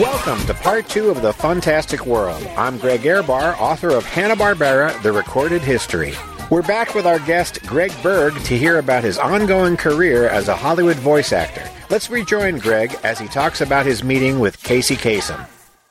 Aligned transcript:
Welcome 0.00 0.44
to 0.46 0.54
part 0.54 0.88
two 0.88 1.08
of 1.08 1.22
The 1.22 1.32
Fantastic 1.32 2.04
World. 2.04 2.44
I'm 2.56 2.78
Greg 2.78 3.02
Ehrbar, 3.02 3.56
author 3.60 3.90
of 3.90 4.04
Hanna-Barbera, 4.04 5.00
The 5.04 5.12
Recorded 5.12 5.62
History. 5.62 6.14
We're 6.50 6.62
back 6.62 6.96
with 6.96 7.06
our 7.06 7.20
guest, 7.20 7.62
Greg 7.62 7.92
Berg, 8.02 8.34
to 8.42 8.58
hear 8.58 8.80
about 8.80 9.04
his 9.04 9.18
ongoing 9.18 9.76
career 9.76 10.28
as 10.28 10.48
a 10.48 10.56
Hollywood 10.56 10.96
voice 10.96 11.32
actor. 11.32 11.70
Let's 11.90 12.10
rejoin 12.10 12.58
Greg 12.58 12.96
as 13.04 13.20
he 13.20 13.28
talks 13.28 13.60
about 13.60 13.86
his 13.86 14.02
meeting 14.02 14.40
with 14.40 14.60
Casey 14.64 14.96
Kasem. 14.96 15.46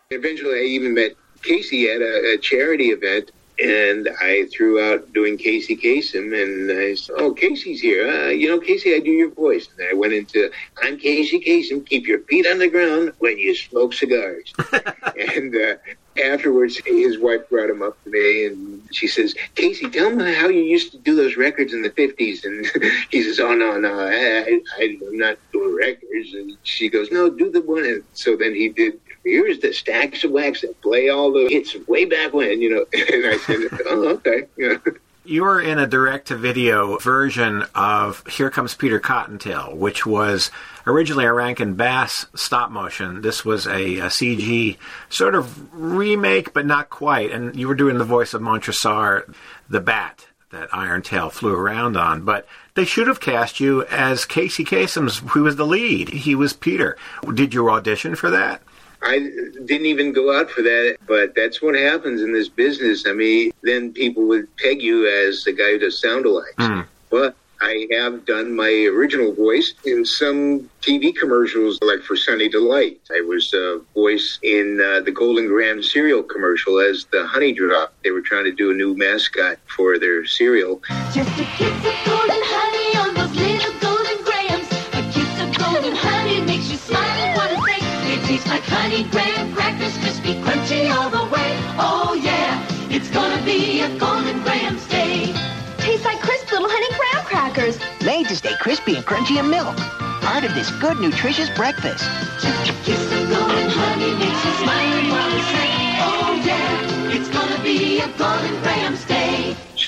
Eventually, 0.09 0.59
I 0.59 0.63
even 0.63 0.95
met 0.95 1.13
Casey 1.41 1.89
at 1.89 2.01
a, 2.01 2.33
a 2.33 2.37
charity 2.39 2.89
event 2.89 3.31
and 3.59 4.09
I 4.19 4.45
threw 4.45 4.83
out 4.83 5.13
doing 5.13 5.37
Casey 5.37 5.75
Kasem, 5.75 6.33
and 6.33 6.71
I 6.71 6.95
said, 6.95 7.15
"Oh, 7.17 7.33
Casey's 7.33 7.81
here. 7.81 8.07
Uh, 8.07 8.29
you 8.29 8.47
know, 8.47 8.59
Casey, 8.59 8.95
I 8.95 8.99
do 8.99 9.11
your 9.11 9.29
voice." 9.29 9.67
And 9.77 9.87
I 9.89 9.93
went 9.93 10.13
into, 10.13 10.49
"I'm 10.81 10.97
Casey 10.97 11.39
Kasem. 11.39 11.85
Keep 11.85 12.07
your 12.07 12.19
feet 12.21 12.47
on 12.47 12.59
the 12.59 12.67
ground 12.67 13.13
when 13.19 13.37
you 13.37 13.55
smoke 13.55 13.93
cigars." 13.93 14.53
and 15.35 15.55
uh, 15.55 15.75
afterwards, 16.23 16.81
his 16.85 17.19
wife 17.19 17.47
brought 17.49 17.69
him 17.69 17.81
up 17.81 18.01
to 18.03 18.09
me, 18.09 18.45
and 18.45 18.81
she 18.91 19.07
says, 19.07 19.35
"Casey, 19.55 19.89
tell 19.89 20.09
me 20.09 20.33
how 20.33 20.47
you 20.47 20.61
used 20.63 20.91
to 20.93 20.97
do 20.97 21.15
those 21.15 21.37
records 21.37 21.73
in 21.73 21.83
the 21.83 21.91
'50s." 21.91 22.43
And 22.45 22.65
he 23.11 23.21
says, 23.21 23.39
"Oh 23.39 23.53
no, 23.53 23.79
no, 23.79 23.99
I, 23.99 24.59
I, 24.79 24.81
I'm 24.81 25.17
not 25.17 25.37
doing 25.51 25.75
records." 25.75 26.33
And 26.33 26.57
she 26.63 26.89
goes, 26.89 27.11
"No, 27.11 27.29
do 27.29 27.51
the 27.51 27.61
one." 27.61 27.85
And 27.85 28.03
so 28.13 28.35
then 28.35 28.55
he 28.55 28.69
did 28.69 28.99
here's 29.23 29.59
the 29.59 29.73
stacks 29.73 30.23
of 30.23 30.31
wax 30.31 30.61
that 30.61 30.79
play 30.81 31.09
all 31.09 31.31
the 31.31 31.47
hits 31.49 31.75
way 31.87 32.05
back 32.05 32.33
when, 32.33 32.61
you 32.61 32.69
know. 32.69 32.85
And 32.93 33.25
I 33.25 33.37
said, 33.37 33.61
oh, 33.87 34.19
okay. 34.25 34.47
You 35.25 35.43
were 35.43 35.61
in 35.61 35.79
a 35.79 35.87
direct 35.87 36.27
to 36.27 36.35
video 36.35 36.97
version 36.97 37.63
of 37.73 38.27
Here 38.27 38.49
Comes 38.49 38.75
Peter 38.75 38.99
Cottontail, 38.99 39.73
which 39.73 40.05
was 40.05 40.51
originally 40.85 41.23
a 41.23 41.31
Rankin 41.31 41.75
Bass 41.75 42.25
stop 42.35 42.71
motion. 42.71 43.21
This 43.21 43.45
was 43.45 43.65
a, 43.65 43.99
a, 43.99 44.07
CG 44.07 44.75
sort 45.07 45.33
of 45.33 45.73
remake, 45.73 46.53
but 46.53 46.65
not 46.65 46.89
quite. 46.89 47.31
And 47.31 47.55
you 47.55 47.69
were 47.69 47.75
doing 47.75 47.99
the 47.99 48.03
voice 48.03 48.33
of 48.33 48.41
Montresor, 48.41 49.33
the 49.69 49.79
bat 49.79 50.27
that 50.49 50.67
Iron 50.73 51.01
Tail 51.01 51.29
flew 51.29 51.55
around 51.55 51.95
on. 51.95 52.25
But 52.25 52.45
they 52.73 52.83
should 52.83 53.07
have 53.07 53.21
cast 53.21 53.61
you 53.61 53.85
as 53.85 54.25
Casey 54.25 54.65
Kasem's, 54.65 55.19
who 55.29 55.43
was 55.43 55.55
the 55.55 55.65
lead. 55.65 56.09
He 56.09 56.35
was 56.35 56.51
Peter. 56.51 56.97
Did 57.33 57.53
you 57.53 57.69
audition 57.69 58.15
for 58.15 58.29
that? 58.29 58.61
I 59.03 59.19
didn't 59.65 59.85
even 59.85 60.13
go 60.13 60.37
out 60.37 60.49
for 60.49 60.61
that, 60.61 60.97
but 61.05 61.35
that's 61.35 61.61
what 61.61 61.75
happens 61.75 62.21
in 62.21 62.31
this 62.31 62.47
business. 62.47 63.05
I 63.05 63.11
mean, 63.11 63.51
then 63.61 63.91
people 63.91 64.25
would 64.27 64.55
peg 64.57 64.81
you 64.81 65.07
as 65.07 65.43
the 65.43 65.51
guy 65.51 65.71
who 65.71 65.79
does 65.79 65.99
sound 65.99 66.25
alikes. 66.25 66.55
Mm. 66.57 66.85
But 67.09 67.35
I 67.63 67.87
have 67.91 68.25
done 68.25 68.55
my 68.55 68.69
original 68.93 69.33
voice 69.33 69.73
in 69.85 70.05
some 70.05 70.69
TV 70.81 71.15
commercials, 71.15 71.79
like 71.81 72.01
for 72.01 72.15
Sunny 72.15 72.49
Delight. 72.49 72.99
I 73.15 73.21
was 73.21 73.53
a 73.53 73.81
voice 73.93 74.39
in 74.41 74.81
uh, 74.81 75.01
the 75.01 75.11
Golden 75.11 75.47
Graham 75.47 75.81
cereal 75.81 76.23
commercial 76.23 76.79
as 76.79 77.05
the 77.11 77.25
Honey 77.25 77.53
Drop. 77.53 77.93
They 78.03 78.11
were 78.11 78.21
trying 78.21 78.45
to 78.45 78.51
do 78.51 78.71
a 78.71 78.73
new 78.73 78.95
mascot 78.97 79.59
for 79.65 79.97
their 79.97 80.25
cereal. 80.25 80.81
Just 81.13 81.39
a 81.39 81.45
kiss 81.55 81.77
of 81.85 81.95
golden 82.05 82.41
tastes 88.43 88.49
like 88.49 88.63
honey 88.63 89.03
graham 89.09 89.53
crackers, 89.53 89.97
crispy, 89.97 90.35
crunchy 90.41 90.93
all 90.93 91.09
the 91.09 91.23
way. 91.33 91.57
Oh 91.77 92.19
yeah, 92.21 92.65
it's 92.89 93.09
gonna 93.09 93.41
be 93.43 93.81
a 93.81 93.97
golden 93.97 94.41
grahams 94.43 94.85
day. 94.87 95.33
Tastes 95.77 96.05
like 96.05 96.19
crisp 96.19 96.51
little 96.51 96.69
honey 96.69 96.89
graham 96.97 97.25
crackers. 97.25 97.79
Made 98.03 98.27
to 98.29 98.35
stay 98.35 98.55
crispy 98.59 98.95
and 98.95 99.05
crunchy 99.05 99.39
in 99.39 99.49
milk. 99.49 99.75
Part 100.21 100.43
of 100.43 100.53
this 100.55 100.71
good, 100.79 100.99
nutritious 100.99 101.49
breakfast. 101.55 102.03
Just 102.41 102.69
a 102.69 102.73
kiss 102.83 103.11
of 103.11 103.29
golden 103.29 103.69
honey 103.69 104.11
makes 104.15 104.45
you 104.45 104.53
smile 104.63 105.11
while 105.11 105.31
you 105.31 105.43
say, 105.53 105.69
oh 105.99 106.41
yeah, 106.45 107.15
it's 107.15 107.29
gonna 107.29 107.61
be 107.63 107.99
a 107.99 108.07
golden 108.17 108.61
grahams 108.61 109.05
day. 109.05 109.12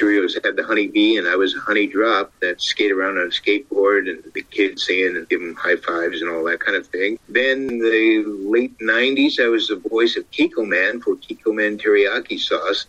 Cheerios 0.05 0.43
had 0.43 0.55
the 0.55 0.63
honey 0.63 0.87
bee, 0.87 1.17
and 1.17 1.27
I 1.27 1.35
was 1.35 1.55
a 1.55 1.59
honey 1.59 1.87
drop 1.87 2.31
that 2.41 2.61
skate 2.61 2.91
around 2.91 3.17
on 3.17 3.25
a 3.25 3.29
skateboard, 3.29 4.07
and 4.09 4.23
the 4.33 4.41
kids 4.43 4.85
singing 4.85 5.15
and 5.17 5.27
giving 5.27 5.55
high 5.55 5.77
fives 5.77 6.21
and 6.21 6.29
all 6.29 6.43
that 6.45 6.59
kind 6.59 6.77
of 6.77 6.85
thing. 6.87 7.17
Then 7.27 7.79
the 7.79 8.23
late 8.25 8.77
'90s, 8.79 9.39
I 9.39 9.47
was 9.47 9.67
the 9.67 9.77
voice 9.77 10.15
of 10.15 10.29
Kikkoman 10.31 11.01
for 11.01 11.15
Kikkoman 11.15 11.81
teriyaki 11.81 12.39
sauce. 12.39 12.85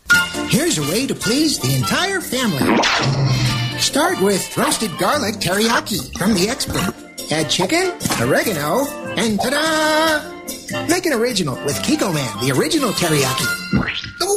Here's 0.51 0.77
a 0.79 0.83
way 0.83 1.07
to 1.07 1.15
please 1.15 1.59
the 1.59 1.75
entire 1.75 2.21
family. 2.21 2.77
Start 3.79 4.21
with 4.21 4.57
roasted 4.57 4.91
garlic 4.99 5.37
teriyaki 5.37 6.19
from 6.19 6.35
the 6.35 6.49
expert. 6.51 6.95
Add 7.31 7.49
chicken, 7.49 7.93
oregano, 8.21 8.87
and 9.17 9.41
ta-da! 9.41 10.87
Make 10.87 11.07
an 11.07 11.15
original 11.15 11.55
with 11.65 11.77
Kikkoman, 11.77 12.41
the 12.47 12.53
original 12.53 12.91
teriyaki. 12.93 13.47
Oh. 14.21 14.36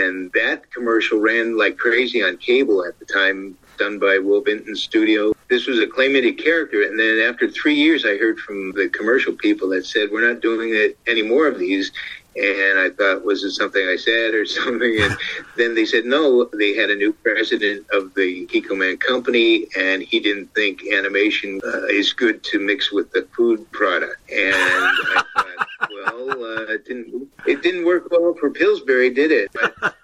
And 0.00 0.32
that 0.32 0.70
commercial 0.70 1.18
ran 1.18 1.56
like 1.58 1.76
crazy 1.76 2.22
on 2.22 2.36
cable 2.38 2.84
at 2.84 2.98
the 2.98 3.04
time, 3.04 3.56
done 3.76 3.98
by 3.98 4.18
Will 4.18 4.40
Vinton's 4.40 4.82
studio. 4.82 5.32
This 5.48 5.66
was 5.66 5.78
a 5.78 5.86
claymation 5.86 6.42
character. 6.42 6.82
And 6.82 6.98
then 6.98 7.18
after 7.20 7.50
three 7.50 7.74
years, 7.74 8.04
I 8.04 8.16
heard 8.16 8.38
from 8.38 8.72
the 8.72 8.88
commercial 8.88 9.34
people 9.34 9.68
that 9.70 9.84
said, 9.84 10.10
we're 10.10 10.26
not 10.26 10.40
doing 10.40 10.70
it 10.72 10.98
any 11.06 11.22
more 11.22 11.46
of 11.46 11.58
these. 11.58 11.92
And 12.36 12.78
I 12.78 12.90
thought, 12.90 13.24
was 13.24 13.42
it 13.42 13.52
something 13.52 13.86
I 13.86 13.96
said 13.96 14.34
or 14.34 14.46
something? 14.60 15.00
And 15.00 15.16
then 15.56 15.74
they 15.74 15.84
said, 15.84 16.04
no, 16.04 16.44
they 16.52 16.74
had 16.74 16.90
a 16.90 16.96
new 16.96 17.12
president 17.12 17.86
of 17.92 18.14
the 18.14 18.46
Kikkoman 18.46 19.00
company, 19.00 19.66
and 19.76 20.02
he 20.02 20.20
didn't 20.20 20.54
think 20.54 20.82
animation 20.92 21.60
uh, 21.64 21.86
is 21.86 22.12
good 22.12 22.42
to 22.44 22.58
mix 22.58 22.92
with 22.92 23.10
the 23.12 23.26
food 23.36 23.70
product. 23.72 24.16
And 24.30 24.54
I 24.54 25.24
thought, 25.34 25.68
well, 25.90 26.30
uh, 26.30 26.72
it 26.74 26.84
didn't 26.86 27.28
it 27.46 27.62
didn't 27.62 27.84
work 27.84 28.08
well 28.10 28.34
for 28.38 28.50
Pillsbury, 28.50 29.10
did 29.10 29.32
it? 29.32 29.50
But 29.52 29.94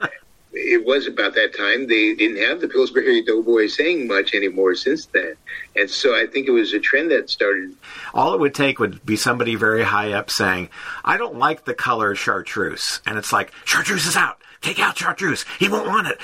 it 0.58 0.86
was 0.86 1.06
about 1.06 1.34
that 1.34 1.54
time. 1.54 1.86
They 1.86 2.14
didn't 2.14 2.38
have 2.38 2.62
the 2.62 2.68
Pillsbury 2.68 3.22
Doughboy 3.22 3.66
saying 3.66 4.08
much 4.08 4.34
anymore 4.34 4.74
since 4.74 5.04
then. 5.06 5.36
And 5.76 5.90
so 5.90 6.14
I 6.18 6.26
think 6.26 6.48
it 6.48 6.52
was 6.52 6.72
a 6.72 6.80
trend 6.80 7.10
that 7.10 7.28
started. 7.28 7.76
All 8.14 8.32
it 8.32 8.40
would 8.40 8.54
take 8.54 8.78
would 8.78 9.04
be 9.04 9.16
somebody 9.16 9.54
very 9.54 9.82
high 9.82 10.12
up 10.12 10.30
saying, 10.30 10.70
I 11.04 11.18
don't 11.18 11.36
like 11.36 11.66
the 11.66 11.74
color 11.74 12.14
chartreuse. 12.14 13.02
And 13.04 13.18
it's 13.18 13.32
like, 13.32 13.52
chartreuse 13.66 14.06
is 14.06 14.16
out. 14.16 14.40
Take 14.62 14.80
out 14.80 14.96
chartreuse. 14.96 15.44
He 15.58 15.68
won't 15.68 15.86
want 15.86 16.08
it. 16.08 16.18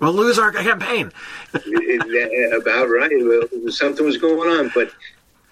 We'll, 0.00 0.12
lose 0.14 0.38
our 0.38 0.50
campaign. 0.50 1.12
about 1.52 2.86
right. 2.86 3.10
Well, 3.12 3.70
something 3.70 4.06
was 4.06 4.16
going 4.16 4.48
on. 4.58 4.70
But 4.74 4.90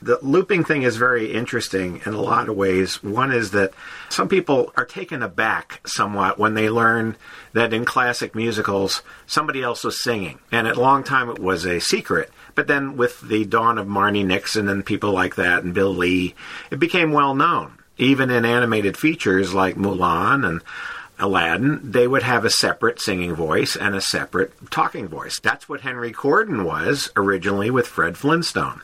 the 0.04 0.18
looping 0.20 0.64
thing 0.64 0.82
is 0.82 0.96
very 0.96 1.32
interesting 1.32 2.02
in 2.04 2.12
a 2.12 2.20
lot 2.20 2.50
of 2.50 2.56
ways. 2.56 3.02
One 3.02 3.32
is 3.32 3.52
that 3.52 3.72
some 4.10 4.28
people 4.28 4.70
are 4.76 4.84
taken 4.84 5.22
aback 5.22 5.80
somewhat 5.86 6.38
when 6.38 6.52
they 6.52 6.68
learn 6.68 7.16
that 7.54 7.72
in 7.72 7.86
classic 7.86 8.34
musicals 8.34 9.02
somebody 9.26 9.62
else 9.62 9.82
was 9.82 10.02
singing. 10.02 10.40
And 10.52 10.68
at 10.68 10.76
a 10.76 10.80
long 10.80 11.04
time 11.04 11.30
it 11.30 11.38
was 11.38 11.64
a 11.64 11.80
secret. 11.80 12.30
But 12.54 12.66
then 12.66 12.98
with 12.98 13.22
the 13.22 13.46
dawn 13.46 13.78
of 13.78 13.86
Marni 13.86 14.24
Nixon 14.26 14.68
and 14.68 14.84
people 14.84 15.12
like 15.12 15.36
that 15.36 15.64
and 15.64 15.72
Bill 15.72 15.94
Lee, 15.94 16.34
it 16.70 16.78
became 16.78 17.12
well 17.12 17.34
known. 17.34 17.78
Even 17.96 18.30
in 18.30 18.44
animated 18.44 18.98
features 18.98 19.54
like 19.54 19.76
Mulan 19.76 20.46
and 20.46 20.60
Aladdin, 21.18 21.92
they 21.92 22.08
would 22.08 22.22
have 22.22 22.44
a 22.44 22.50
separate 22.50 23.00
singing 23.00 23.34
voice 23.34 23.76
and 23.76 23.94
a 23.94 24.00
separate 24.00 24.52
talking 24.70 25.06
voice. 25.06 25.38
That's 25.38 25.68
what 25.68 25.82
Henry 25.82 26.12
Corden 26.12 26.64
was 26.64 27.10
originally 27.16 27.70
with 27.70 27.86
Fred 27.86 28.16
Flintstone. 28.16 28.82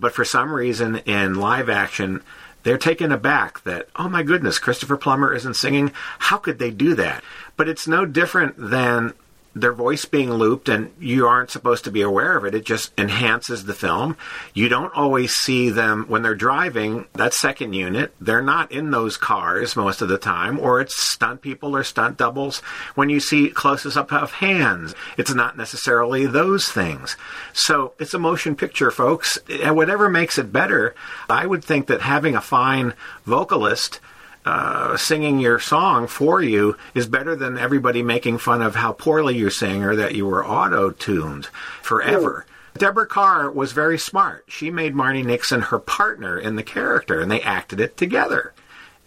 But 0.00 0.14
for 0.14 0.24
some 0.24 0.52
reason 0.52 0.96
in 0.98 1.34
live 1.36 1.68
action, 1.68 2.22
they're 2.62 2.78
taken 2.78 3.12
aback 3.12 3.62
that, 3.64 3.88
oh 3.96 4.08
my 4.08 4.22
goodness, 4.22 4.58
Christopher 4.58 4.96
Plummer 4.96 5.32
isn't 5.32 5.54
singing. 5.54 5.92
How 6.18 6.36
could 6.36 6.58
they 6.58 6.70
do 6.70 6.94
that? 6.96 7.22
But 7.56 7.68
it's 7.68 7.86
no 7.86 8.04
different 8.04 8.54
than 8.58 9.14
their 9.60 9.72
voice 9.72 10.04
being 10.04 10.32
looped 10.32 10.68
and 10.68 10.92
you 10.98 11.26
aren't 11.26 11.50
supposed 11.50 11.84
to 11.84 11.90
be 11.90 12.02
aware 12.02 12.36
of 12.36 12.44
it. 12.44 12.54
It 12.54 12.64
just 12.64 12.92
enhances 12.98 13.64
the 13.64 13.74
film. 13.74 14.16
You 14.54 14.68
don't 14.68 14.94
always 14.94 15.34
see 15.34 15.70
them 15.70 16.06
when 16.08 16.22
they're 16.22 16.34
driving 16.34 17.06
that 17.14 17.34
second 17.34 17.72
unit. 17.72 18.14
They're 18.20 18.42
not 18.42 18.72
in 18.72 18.90
those 18.90 19.16
cars 19.16 19.76
most 19.76 20.02
of 20.02 20.08
the 20.08 20.18
time, 20.18 20.58
or 20.58 20.80
it's 20.80 20.96
stunt 20.96 21.42
people 21.42 21.76
or 21.76 21.84
stunt 21.84 22.16
doubles. 22.16 22.60
When 22.94 23.10
you 23.10 23.20
see 23.20 23.50
closes 23.50 23.96
up 23.96 24.12
of 24.12 24.32
hands, 24.32 24.94
it's 25.16 25.34
not 25.34 25.56
necessarily 25.56 26.26
those 26.26 26.68
things. 26.68 27.16
So 27.52 27.94
it's 27.98 28.14
a 28.14 28.18
motion 28.18 28.56
picture, 28.56 28.90
folks. 28.90 29.38
And 29.48 29.76
whatever 29.76 30.08
makes 30.08 30.38
it 30.38 30.52
better, 30.52 30.94
I 31.28 31.46
would 31.46 31.64
think 31.64 31.86
that 31.86 32.02
having 32.02 32.34
a 32.34 32.40
fine 32.40 32.94
vocalist 33.24 34.00
uh, 34.44 34.96
singing 34.96 35.38
your 35.38 35.58
song 35.58 36.06
for 36.06 36.42
you 36.42 36.76
is 36.94 37.06
better 37.06 37.36
than 37.36 37.58
everybody 37.58 38.02
making 38.02 38.38
fun 38.38 38.62
of 38.62 38.76
how 38.76 38.92
poorly 38.92 39.36
you 39.36 39.50
sing 39.50 39.82
or 39.82 39.96
that 39.96 40.14
you 40.14 40.26
were 40.26 40.46
auto 40.46 40.90
tuned 40.90 41.46
forever. 41.82 42.46
Deborah 42.76 43.06
Kerr 43.06 43.50
was 43.50 43.72
very 43.72 43.98
smart. 43.98 44.44
She 44.48 44.70
made 44.70 44.94
Marni 44.94 45.24
Nixon 45.24 45.62
her 45.62 45.78
partner 45.80 46.38
in 46.38 46.56
the 46.56 46.62
character, 46.62 47.20
and 47.20 47.30
they 47.30 47.42
acted 47.42 47.80
it 47.80 47.96
together. 47.96 48.54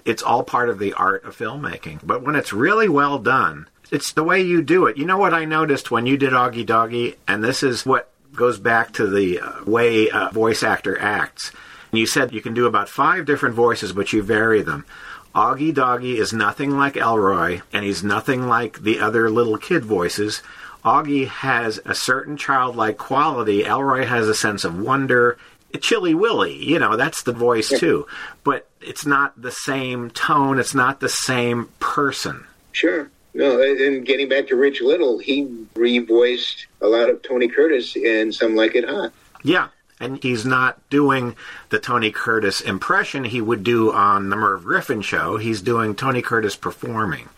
It's 0.04 0.24
all 0.24 0.44
part 0.44 0.70
of 0.70 0.80
the 0.80 0.94
art 0.94 1.24
of 1.24 1.38
filmmaking. 1.38 2.02
But 2.04 2.22
when 2.22 2.36
it's 2.36 2.52
really 2.52 2.90
well 2.90 3.18
done, 3.18 3.68
it's 3.92 4.12
the 4.14 4.24
way 4.24 4.42
you 4.42 4.62
do 4.62 4.88
it. 4.88 4.98
You 4.98 5.06
know 5.06 5.18
what 5.18 5.34
I 5.34 5.46
noticed 5.46 5.92
when 5.92 6.06
you 6.06 6.18
did 6.18 6.34
Augie 6.34 6.66
Doggie, 6.66 7.16
and 7.28 7.44
this 7.44 7.64
is 7.64 7.86
what 7.86 8.12
goes 8.34 8.60
back 8.60 8.94
to 8.94 9.08
the 9.08 9.40
uh, 9.40 9.64
way 9.66 10.10
a 10.12 10.30
voice 10.32 10.64
actor 10.64 11.00
acts 11.00 11.52
You 11.92 12.06
said 12.06 12.32
you 12.32 12.42
can 12.42 12.54
do 12.54 12.66
about 12.66 12.88
five 12.88 13.26
different 13.26 13.56
voices, 13.56 13.92
but 13.92 14.14
you 14.14 14.24
vary 14.24 14.62
them. 14.62 14.86
Augie 15.34 15.74
Doggie 15.74 16.18
is 16.18 16.34
nothing 16.34 16.72
like 16.72 16.98
Elroy, 16.98 17.62
and 17.72 17.86
he's 17.86 18.04
nothing 18.04 18.48
like 18.48 18.82
the 18.82 19.00
other 19.00 19.30
little 19.30 19.58
kid 19.58 19.86
voices. 19.86 20.42
Augie 20.84 21.28
has 21.28 21.80
a 21.86 21.96
certain 21.96 22.36
childlike 22.38 22.98
quality. 22.98 23.64
Elroy 23.66 24.06
has 24.06 24.28
a 24.28 24.36
sense 24.36 24.64
of 24.64 24.80
wonder. 24.80 25.38
Chilly 25.80 26.14
Willy, 26.14 26.56
you 26.56 26.80
know, 26.80 26.98
that's 26.98 27.24
the 27.24 27.32
voice 27.32 27.70
too. 27.70 28.06
But 28.44 28.68
it's 28.82 29.06
not 29.06 29.42
the 29.42 29.52
same 29.52 30.10
tone, 30.12 30.60
it's 30.60 30.76
not 30.76 31.00
the 31.00 31.10
same 31.10 31.70
person. 31.80 32.46
Sure. 32.74 33.10
No, 33.34 33.62
and 33.62 34.06
getting 34.06 34.28
back 34.28 34.48
to 34.48 34.58
Rich 34.58 34.82
Little, 34.82 35.18
he 35.18 35.46
revoiced 35.74 36.66
a 36.82 36.88
lot 36.88 37.10
of 37.10 37.22
Tony 37.22 37.48
Curtis 37.48 37.96
in 37.96 38.34
Some 38.34 38.56
Like 38.56 38.76
It 38.76 38.90
Hot. 38.90 39.14
Yeah. 39.44 39.70
And 40.02 40.22
he's 40.22 40.46
not 40.46 40.78
doing 40.90 41.36
the 41.70 41.80
Tony 41.80 42.12
Curtis 42.12 42.60
impression 42.60 43.24
he 43.24 43.40
would 43.40 43.64
do 43.64 43.94
on 43.94 44.30
the 44.30 44.36
Merv 44.36 44.64
Griffin 44.64 45.02
show. 45.02 45.38
He's 45.38 45.62
doing 45.62 45.96
Tony 45.96 46.24
Curtis 46.24 46.56
performing. 46.56 47.30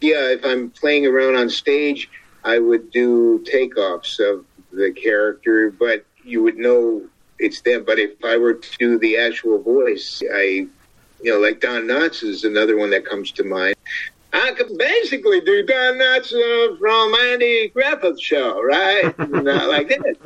Yeah, 0.00 0.30
if 0.30 0.44
I'm 0.44 0.70
playing 0.70 1.06
around 1.06 1.36
on 1.36 1.50
stage, 1.50 2.08
I 2.42 2.58
would 2.58 2.90
do 2.90 3.44
takeoffs 3.44 4.18
of 4.18 4.46
the 4.72 4.92
character, 4.92 5.70
but 5.70 6.06
you 6.24 6.42
would 6.42 6.56
know 6.56 7.02
it's 7.38 7.60
them. 7.60 7.84
But 7.84 7.98
if 7.98 8.24
I 8.24 8.38
were 8.38 8.54
to 8.54 8.78
do 8.78 8.98
the 8.98 9.18
actual 9.18 9.60
voice, 9.60 10.22
I, 10.32 10.66
you 11.22 11.32
know, 11.32 11.38
like 11.38 11.60
Don 11.60 11.82
Knotts 11.82 12.22
is 12.22 12.44
another 12.44 12.78
one 12.78 12.90
that 12.90 13.04
comes 13.04 13.30
to 13.32 13.44
mind. 13.44 13.76
I 14.36 14.52
could 14.52 14.76
basically 14.76 15.40
do 15.40 15.64
Don 15.64 15.94
Knotts 15.94 16.32
uh, 16.32 16.76
from 16.76 17.14
Andy 17.14 17.68
Griffith's 17.68 18.22
show, 18.22 18.62
right? 18.62 19.16
Not 19.18 19.68
like 19.68 19.88
this. 19.88 20.16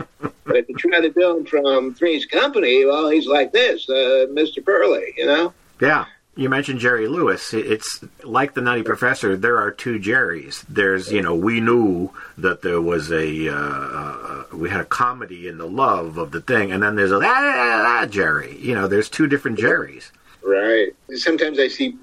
But 0.44 0.56
if 0.56 0.68
you 0.68 0.76
try 0.76 1.00
to 1.00 1.10
do 1.10 1.36
him 1.36 1.46
from 1.46 1.94
Three's 1.94 2.26
Company, 2.26 2.84
well, 2.84 3.08
he's 3.08 3.26
like 3.26 3.52
this, 3.52 3.88
uh, 3.88 4.26
Mr. 4.30 4.64
Furley, 4.64 5.14
you 5.16 5.26
know? 5.26 5.52
Yeah. 5.80 6.06
You 6.36 6.48
mentioned 6.48 6.80
Jerry 6.80 7.06
Lewis. 7.06 7.52
It's 7.52 8.02
like 8.24 8.54
the 8.54 8.60
Nutty 8.60 8.82
Professor. 8.82 9.36
There 9.36 9.58
are 9.58 9.70
two 9.70 9.98
Jerrys. 9.98 10.64
There's, 10.68 11.12
you 11.12 11.22
know, 11.22 11.34
we 11.34 11.60
knew 11.60 12.10
that 12.38 12.62
there 12.62 12.80
was 12.80 13.12
a, 13.12 13.48
uh, 13.48 13.54
uh, 13.54 14.44
we 14.54 14.70
had 14.70 14.80
a 14.80 14.84
comedy 14.84 15.48
in 15.48 15.58
the 15.58 15.66
love 15.66 16.18
of 16.18 16.30
the 16.30 16.40
thing, 16.40 16.72
and 16.72 16.82
then 16.82 16.96
there's 16.96 17.12
a 17.12 17.16
ah, 17.16 17.20
ah, 17.24 18.00
ah, 18.02 18.06
Jerry. 18.06 18.56
You 18.58 18.74
know, 18.74 18.86
there's 18.86 19.08
two 19.08 19.26
different 19.26 19.58
Jerrys. 19.58 20.12
Right. 20.42 20.94
Sometimes 21.14 21.58
I 21.58 21.68
see 21.68 21.98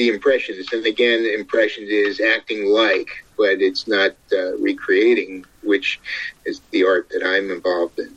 the 0.00 0.08
impressions, 0.08 0.72
and 0.72 0.86
again, 0.86 1.26
impressions 1.26 1.90
is 1.90 2.22
acting 2.22 2.64
like, 2.64 3.22
but 3.36 3.60
it's 3.60 3.86
not 3.86 4.12
uh, 4.32 4.56
recreating, 4.56 5.44
which 5.62 6.00
is 6.46 6.62
the 6.70 6.84
art 6.84 7.10
that 7.10 7.22
I'm 7.22 7.50
involved 7.50 7.98
in. 7.98 8.16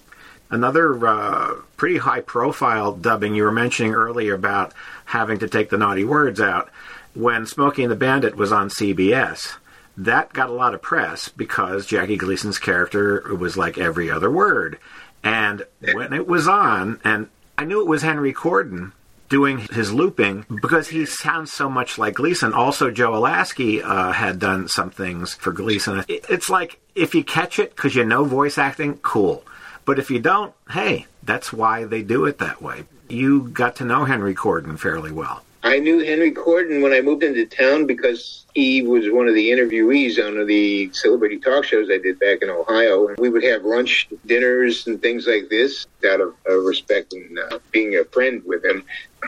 Another 0.50 1.06
uh, 1.06 1.56
pretty 1.76 1.98
high 1.98 2.22
profile 2.22 2.94
dubbing 2.94 3.36
you 3.36 3.44
were 3.44 3.52
mentioning 3.52 3.94
earlier 3.94 4.34
about 4.34 4.72
having 5.04 5.40
to 5.40 5.50
take 5.50 5.70
the 5.70 5.78
naughty 5.78 6.06
words 6.06 6.40
out 6.40 6.70
when 7.16 7.46
Smokey 7.46 7.84
and 7.84 7.92
the 7.92 7.98
Bandit 7.98 8.38
was 8.38 8.54
on 8.54 8.70
CBS. 8.70 9.56
That 9.98 10.32
got 10.32 10.50
a 10.50 10.54
lot 10.54 10.74
of 10.74 10.82
press 10.82 11.28
because 11.28 11.86
Jackie 11.86 12.16
Gleason's 12.16 12.60
character 12.60 13.36
was 13.36 13.58
like 13.58 13.78
every 13.78 14.10
other 14.10 14.32
word. 14.32 14.80
And 15.22 15.66
when 15.94 16.14
it 16.14 16.28
was 16.28 16.48
on, 16.48 17.02
and 17.04 17.28
I 17.58 17.66
knew 17.66 17.82
it 17.82 17.88
was 17.88 18.04
Henry 18.04 18.34
Corden 18.34 18.94
doing 19.34 19.58
his 19.80 19.92
looping 19.92 20.46
because 20.62 20.88
he 20.90 21.06
sounds 21.06 21.52
so 21.52 21.68
much 21.70 21.98
like 21.98 22.14
Gleason. 22.22 22.54
Also, 22.54 22.92
Joe 22.92 23.12
Alaskey 23.20 23.82
uh, 23.84 24.12
had 24.12 24.38
done 24.40 24.68
some 24.68 24.92
things 24.92 25.34
for 25.34 25.52
Gleason. 25.52 26.04
It- 26.08 26.26
It's 26.30 26.50
like 26.50 26.72
if 26.96 27.16
you 27.16 27.24
catch 27.24 27.58
it 27.64 27.76
because 27.76 27.96
you 27.96 28.06
know 28.06 28.24
voice 28.26 28.58
acting, 28.58 29.00
cool. 29.14 29.44
But 29.86 29.98
if 30.00 30.12
you 30.12 30.20
don't, 30.20 30.54
hey, 30.70 31.08
that's 31.24 31.52
why 31.52 31.84
they 31.86 32.02
do 32.04 32.26
it 32.26 32.38
that 32.38 32.62
way. 32.62 32.84
You 33.10 33.50
got 33.50 33.76
to 33.78 33.86
know 33.86 34.06
Henry 34.06 34.36
Corden 34.36 34.78
fairly 34.80 35.12
well. 35.12 35.38
I 35.66 35.80
knew 35.80 36.00
Henry 36.00 36.32
Corden 36.34 36.82
when 36.82 36.92
I 36.92 37.00
moved 37.00 37.24
into 37.24 37.46
town 37.46 37.86
because 37.88 38.46
he 38.54 38.82
was 38.82 39.10
one 39.10 39.30
of 39.30 39.34
the 39.34 39.50
interviewees 39.50 40.20
on 40.20 40.46
the 40.46 40.92
celebrity 40.92 41.40
talk 41.40 41.64
shows 41.64 41.90
I 41.90 42.00
did 42.00 42.20
back 42.20 42.42
in 42.42 42.50
Ohio. 42.50 43.08
And 43.08 43.18
we 43.18 43.30
would 43.30 43.46
have 43.46 43.64
lunch, 43.64 44.10
dinners, 44.26 44.86
and 44.88 45.02
things 45.02 45.26
like 45.26 45.48
this 45.50 45.88
out 46.06 46.20
of 46.20 46.36
uh, 46.50 46.58
respect 46.58 47.14
and 47.14 47.40
uh, 47.40 47.60
being 47.72 47.96
a 47.96 48.04
friend 48.04 48.44
with 48.46 48.66
him. 48.66 48.84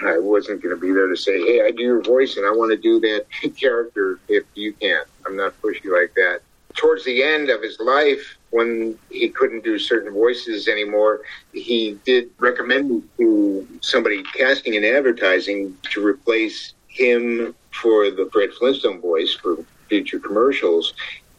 I 0.05 0.17
wasn't 0.19 0.61
going 0.61 0.75
to 0.75 0.81
be 0.81 0.91
there 0.91 1.07
to 1.07 1.15
say, 1.15 1.39
hey, 1.39 1.65
I 1.65 1.71
do 1.71 1.81
your 1.81 2.01
voice 2.01 2.35
and 2.35 2.45
I 2.45 2.51
want 2.51 2.71
to 2.71 2.77
do 2.77 2.99
that 2.99 3.25
character 3.59 4.19
if 4.27 4.43
you 4.55 4.73
can't. 4.73 5.07
I'm 5.25 5.37
not 5.37 5.59
pushy 5.61 5.85
like 5.85 6.13
that. 6.15 6.41
Towards 6.85 7.03
the 7.03 7.23
end 7.23 7.49
of 7.49 7.63
his 7.63 7.79
life, 7.79 8.37
when 8.51 8.95
he 9.09 9.29
couldn't 9.29 9.63
do 9.63 9.79
certain 9.79 10.13
voices 10.13 10.67
anymore, 10.67 11.21
he 11.51 11.97
did 12.05 12.29
recommend 12.37 13.09
to 13.17 13.67
somebody 13.81 14.21
casting 14.37 14.75
and 14.75 14.85
advertising 14.85 15.75
to 15.89 16.05
replace 16.05 16.75
him 16.87 17.55
for 17.71 18.11
the 18.11 18.29
Fred 18.31 18.51
Flintstone 18.53 19.01
voice 19.01 19.33
for 19.33 19.65
future 19.89 20.19
commercials. 20.19 20.93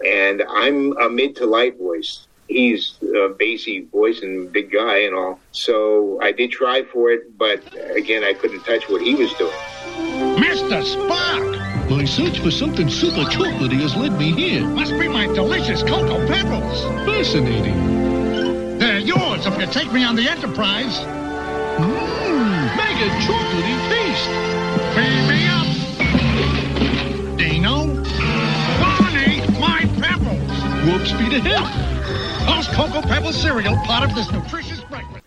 And 0.05 0.43
I'm 0.51 0.97
a 0.97 1.09
mid 1.09 1.37
to 1.37 1.47
light 1.47 1.79
voice. 1.79 2.27
He's 2.49 2.99
a 3.03 3.29
bassy 3.29 3.83
voice 3.93 4.23
and 4.23 4.51
big 4.51 4.73
guy 4.73 5.03
and 5.03 5.15
all. 5.15 5.39
So 5.53 6.21
I 6.21 6.33
did 6.33 6.51
try 6.51 6.83
for 6.83 7.13
it, 7.13 7.39
but 7.39 7.63
again, 7.95 8.25
I 8.25 8.35
couldn't 8.35 8.65
touch 8.65 8.89
what 8.89 9.01
he 9.01 9.15
was 9.15 9.33
doing. 9.35 9.53
Mr. 10.43 10.83
Spock! 10.83 11.76
My 11.89 12.05
search 12.05 12.41
for 12.41 12.51
something 12.51 12.89
super 12.91 13.23
chocolatey 13.31 13.81
has 13.81 13.95
led 13.95 14.19
me 14.19 14.33
here. 14.33 14.67
Must 14.67 14.91
be 14.99 15.07
my 15.07 15.27
delicious 15.29 15.85
Cocoa 15.85 16.27
Pebbles. 16.27 16.83
Fascinating. 17.07 18.79
They're 18.79 18.99
yours 18.99 19.47
if 19.47 19.57
you 19.57 19.67
take 19.67 19.93
me 19.93 20.03
on 20.03 20.17
the 20.17 20.29
Enterprise. 20.29 20.99
Mmm, 21.79 22.77
mega 22.77 23.09
chocolatey 23.23 23.79
taste. 23.89 24.29
Feed 24.97 25.29
me 25.31 25.47
up. 25.47 25.69
Dino. 27.39 27.87
Barney, 28.83 29.47
my 29.61 29.87
pebbles. 30.03 30.89
Warp 30.89 31.07
speed 31.07 31.35
ahead. 31.35 31.65
Those 32.49 32.67
Cocoa 32.75 33.03
pebble 33.03 33.33
cereal 33.33 33.77
part 33.87 34.03
of 34.03 34.15
this 34.17 34.27
breakfast. 34.29 34.66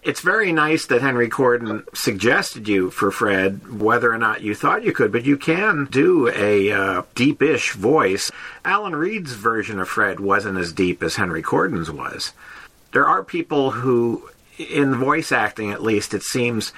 It's 0.10 0.22
very 0.22 0.52
nice 0.52 0.88
that 0.88 1.04
Henry 1.04 1.30
Corden 1.30 1.84
suggested 1.96 2.68
you 2.68 2.90
for 2.90 3.12
Fred, 3.12 3.80
whether 3.80 4.12
or 4.12 4.18
not 4.18 4.42
you 4.42 4.56
thought 4.56 4.84
you 4.84 4.92
could, 4.92 5.12
but 5.12 5.24
you 5.24 5.38
can 5.38 5.86
do 5.86 6.30
a 6.30 6.72
uh, 6.72 7.04
deep-ish 7.14 7.74
voice. 7.74 8.32
Alan 8.66 8.96
Reed's 8.96 9.34
version 9.34 9.80
of 9.80 9.88
Fred 9.88 10.20
wasn't 10.20 10.58
as 10.58 10.74
deep 10.74 11.04
as 11.04 11.18
Henry 11.18 11.44
Corden's 11.44 11.92
was. 11.92 12.34
There 12.92 13.06
are 13.06 13.24
people 13.24 13.70
who, 13.70 14.28
in 14.58 14.96
voice 14.96 15.32
acting 15.32 15.70
at 15.70 15.84
least, 15.84 16.16
it 16.16 16.24
seems, 16.24 16.74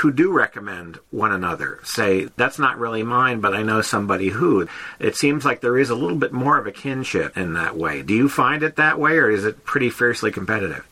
who 0.00 0.12
do 0.12 0.30
recommend 0.30 0.98
one 1.10 1.32
another. 1.32 1.80
Say, 1.84 2.28
that's 2.36 2.58
not 2.58 2.78
really 2.78 3.02
mine, 3.02 3.40
but 3.40 3.54
I 3.54 3.62
know 3.62 3.80
somebody 3.80 4.28
who. 4.28 4.68
It 4.98 5.16
seems 5.16 5.42
like 5.42 5.62
there 5.62 5.78
is 5.78 5.88
a 5.88 5.94
little 5.94 6.18
bit 6.18 6.34
more 6.34 6.58
of 6.58 6.66
a 6.66 6.72
kinship 6.72 7.34
in 7.34 7.54
that 7.54 7.78
way. 7.78 8.02
Do 8.02 8.12
you 8.12 8.28
find 8.28 8.62
it 8.62 8.76
that 8.76 9.00
way, 9.00 9.12
or 9.12 9.30
is 9.30 9.46
it 9.46 9.64
pretty 9.64 9.88
fiercely 9.88 10.30
competitive? 10.30 10.86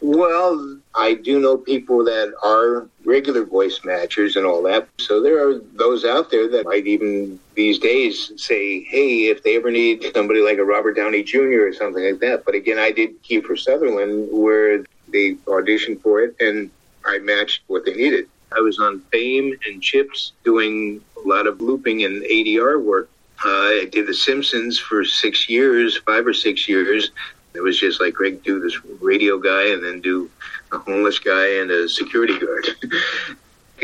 Well, 0.00 0.80
I 0.96 1.14
do 1.14 1.40
know 1.40 1.56
people 1.56 2.04
that 2.04 2.32
are 2.42 2.88
regular 3.04 3.44
voice 3.44 3.80
matchers 3.80 4.36
and 4.36 4.46
all 4.46 4.62
that. 4.62 4.88
So 4.98 5.20
there 5.20 5.48
are 5.48 5.58
those 5.74 6.04
out 6.04 6.30
there 6.30 6.48
that 6.48 6.64
might 6.64 6.86
even 6.86 7.40
these 7.54 7.78
days 7.78 8.32
say, 8.36 8.82
hey, 8.84 9.26
if 9.26 9.42
they 9.42 9.56
ever 9.56 9.70
need 9.70 10.04
somebody 10.14 10.40
like 10.40 10.58
a 10.58 10.64
Robert 10.64 10.94
Downey 10.94 11.22
Jr. 11.22 11.66
or 11.66 11.72
something 11.72 12.04
like 12.04 12.20
that. 12.20 12.44
But 12.44 12.54
again, 12.54 12.78
I 12.78 12.92
did 12.92 13.22
Kiefer 13.24 13.58
Sutherland 13.58 14.28
where 14.30 14.84
they 15.08 15.34
auditioned 15.46 16.00
for 16.00 16.22
it 16.22 16.36
and 16.40 16.70
I 17.04 17.18
matched 17.18 17.62
what 17.66 17.84
they 17.84 17.94
needed. 17.94 18.28
I 18.56 18.60
was 18.60 18.78
on 18.78 19.00
Fame 19.12 19.58
and 19.66 19.82
Chips 19.82 20.32
doing 20.44 21.02
a 21.22 21.28
lot 21.28 21.46
of 21.46 21.60
looping 21.60 22.04
and 22.04 22.22
ADR 22.22 22.82
work. 22.82 23.10
Uh, 23.44 23.48
I 23.48 23.88
did 23.90 24.06
The 24.06 24.14
Simpsons 24.14 24.78
for 24.78 25.04
six 25.04 25.48
years, 25.48 25.98
five 25.98 26.26
or 26.26 26.32
six 26.32 26.68
years. 26.68 27.10
It 27.54 27.62
was 27.62 27.78
just 27.78 28.00
like 28.00 28.14
Greg 28.14 28.42
do 28.42 28.60
this 28.60 28.84
radio 29.00 29.38
guy 29.38 29.68
and 29.68 29.84
then 29.84 30.00
do 30.00 30.28
a 30.72 30.78
homeless 30.78 31.18
guy 31.18 31.46
and 31.60 31.70
a 31.70 31.88
security 31.88 32.38
guard. 32.38 32.66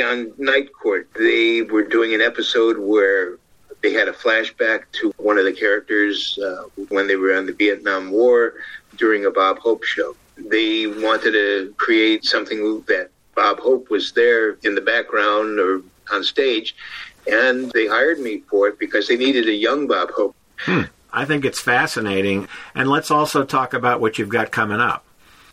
on 0.03 0.33
Night 0.39 0.73
Court, 0.73 1.09
they 1.19 1.62
were 1.62 1.83
doing 1.83 2.15
an 2.15 2.21
episode 2.21 2.79
where 2.79 3.39
they 3.83 3.93
had 3.93 4.09
a 4.09 4.12
flashback 4.12 4.85
to 4.93 5.12
one 5.17 5.39
of 5.39 5.45
the 5.45 5.53
characters 5.53 6.39
uh, 6.39 6.65
when 6.89 7.07
they 7.07 7.17
were 7.17 7.35
on 7.35 7.47
the 7.47 7.53
Vietnam 7.53 8.11
War 8.11 8.55
during 8.97 9.27
a 9.27 9.31
Bob 9.31 9.59
Hope 9.59 9.85
show. 9.85 10.15
They 10.37 10.87
wanted 10.87 11.33
to 11.33 11.75
create 11.77 12.25
something 12.25 12.83
that 12.89 13.11
Bob 13.35 13.59
Hope 13.59 13.91
was 13.91 14.12
there 14.12 14.53
in 14.62 14.75
the 14.75 14.81
background 14.81 15.59
or 15.59 15.83
on 16.12 16.25
stage, 16.25 16.75
and 17.31 17.71
they 17.73 17.87
hired 17.87 18.19
me 18.19 18.43
for 18.50 18.69
it 18.69 18.79
because 18.79 19.09
they 19.09 19.17
needed 19.17 19.49
a 19.49 19.55
young 19.55 19.87
Bob 19.87 20.11
Hope. 20.11 20.37
I 21.12 21.25
think 21.25 21.45
it's 21.45 21.61
fascinating. 21.61 22.49
And 22.75 22.88
let's 22.88 23.11
also 23.11 23.45
talk 23.45 23.75
about 23.75 24.00
what 24.00 24.19
you've 24.19 24.29
got 24.29 24.50
coming 24.50 24.81
up. 24.81 25.05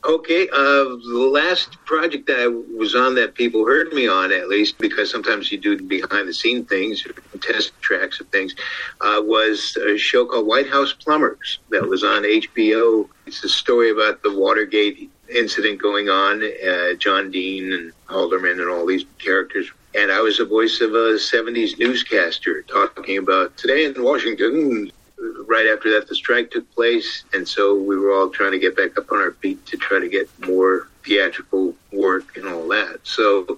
Okay, 0.06 0.48
uh, 0.50 0.84
the 0.86 1.30
last 1.30 1.84
project 1.84 2.28
that 2.28 2.40
I 2.40 2.48
was 2.48 2.96
on 2.96 3.16
that 3.16 3.34
people 3.34 3.66
heard 3.66 3.92
me 3.92 4.08
on, 4.08 4.32
at 4.32 4.48
least, 4.48 4.78
because 4.78 5.10
sometimes 5.10 5.52
you 5.52 5.58
do 5.58 5.82
behind 5.82 6.30
the 6.30 6.34
scene 6.34 6.64
things, 6.66 7.06
test 7.42 7.74
tracks 7.82 8.20
of 8.20 8.28
things, 8.30 8.56
uh, 9.02 9.22
was 9.22 9.76
a 9.78 9.98
show 9.98 10.26
called 10.26 10.46
White 10.46 10.70
House 10.70 10.94
Plumbers 10.94 11.60
that 11.72 11.86
was 11.86 12.04
on 12.04 12.24
HBO. 12.24 13.10
It's 13.26 13.44
a 13.44 13.50
story 13.50 13.90
about 13.90 14.24
the 14.24 14.34
Watergate 14.34 15.10
incident 15.30 15.82
going 15.82 16.10
on. 16.10 16.44
Uh, 16.44 16.94
John 16.94 17.32
Dean 17.32 17.74
and 17.74 17.92
Haldeman 18.06 18.62
and 18.62 18.70
all 18.70 18.86
these 18.86 19.06
characters. 19.18 19.70
And 19.96 20.12
I 20.12 20.22
was 20.22 20.38
the 20.38 20.46
voice 20.46 20.80
of 20.80 20.94
a 20.94 21.18
70s 21.18 21.80
newscaster 21.80 22.62
talking 22.62 23.18
about 23.18 23.58
today 23.58 23.86
in 23.86 24.02
Washington. 24.02 24.92
Right 25.20 25.68
after 25.68 25.92
that, 25.94 26.08
the 26.08 26.16
strike 26.16 26.52
took 26.52 26.70
place. 26.74 27.24
And 27.34 27.48
so 27.48 27.76
we 27.76 27.98
were 27.98 28.14
all 28.14 28.30
trying 28.30 28.52
to 28.52 28.60
get 28.60 28.76
back 28.76 28.98
up 28.98 29.12
on 29.12 29.20
our 29.20 29.32
feet 29.32 29.66
to 29.68 29.78
try 29.78 30.00
to 30.00 30.10
get 30.10 30.30
more 30.46 30.90
theatrical 31.04 31.76
work 31.92 32.38
and 32.38 32.48
all 32.48 32.68
that. 32.70 33.00
So 33.04 33.58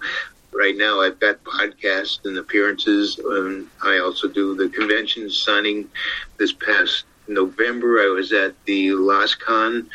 right 0.52 0.78
now 0.78 1.02
I've 1.02 1.20
got 1.20 1.44
podcasts 1.44 2.26
and 2.26 2.38
appearances. 2.38 3.20
And 3.20 3.68
I 3.84 4.00
also 4.00 4.28
do 4.28 4.56
the 4.56 4.70
convention 4.70 5.30
signing 5.30 5.90
this 6.38 6.54
past 6.54 7.04
November. 7.28 8.00
I 8.00 8.08
was 8.08 8.32
at 8.32 8.54
the 8.66 8.90
Loscon, 8.90 9.88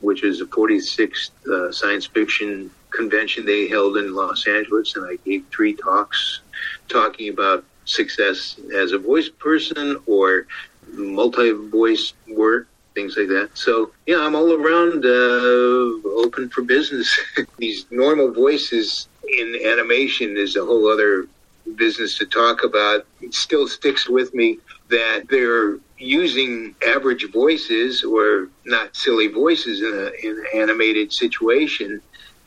which 0.00 0.22
is 0.24 0.38
the 0.38 0.46
46th 0.46 1.30
uh, 1.46 1.72
science 1.72 2.06
fiction 2.06 2.70
convention 2.90 3.44
they 3.44 3.68
held 3.68 3.96
in 3.96 4.14
Los 4.14 4.46
Angeles, 4.46 4.96
and 4.96 5.04
I 5.04 5.16
gave 5.24 5.44
three 5.50 5.74
talks 5.74 6.40
talking 6.88 7.28
about 7.28 7.64
success 7.84 8.58
as 8.74 8.92
a 8.92 8.98
voice 8.98 9.28
person 9.28 9.98
or 10.06 10.46
multi-voice 10.94 12.12
work, 12.28 12.68
things 12.94 13.16
like 13.16 13.28
that. 13.28 13.50
So 13.54 13.92
yeah, 14.06 14.20
I'm 14.20 14.34
all 14.34 14.52
around 14.52 15.04
uh, 15.04 16.08
open 16.24 16.48
for 16.50 16.62
business. 16.62 17.18
These 17.58 17.86
normal 17.90 18.32
voices 18.32 19.08
in 19.38 19.60
animation 19.64 20.36
is 20.36 20.56
a 20.56 20.64
whole 20.64 20.90
other 20.90 21.26
business 21.76 22.18
to 22.18 22.26
talk 22.26 22.64
about. 22.64 23.06
It 23.20 23.34
still 23.34 23.68
sticks 23.68 24.08
with 24.08 24.34
me 24.34 24.58
that 24.88 25.28
they're 25.28 25.78
using 25.98 26.74
average 26.86 27.30
voices 27.30 28.02
or 28.04 28.48
not 28.64 28.96
silly 28.96 29.28
voices 29.28 29.82
in, 29.82 29.92
a, 29.92 30.26
in 30.26 30.38
an 30.38 30.46
animated 30.54 31.12
situation. 31.12 32.00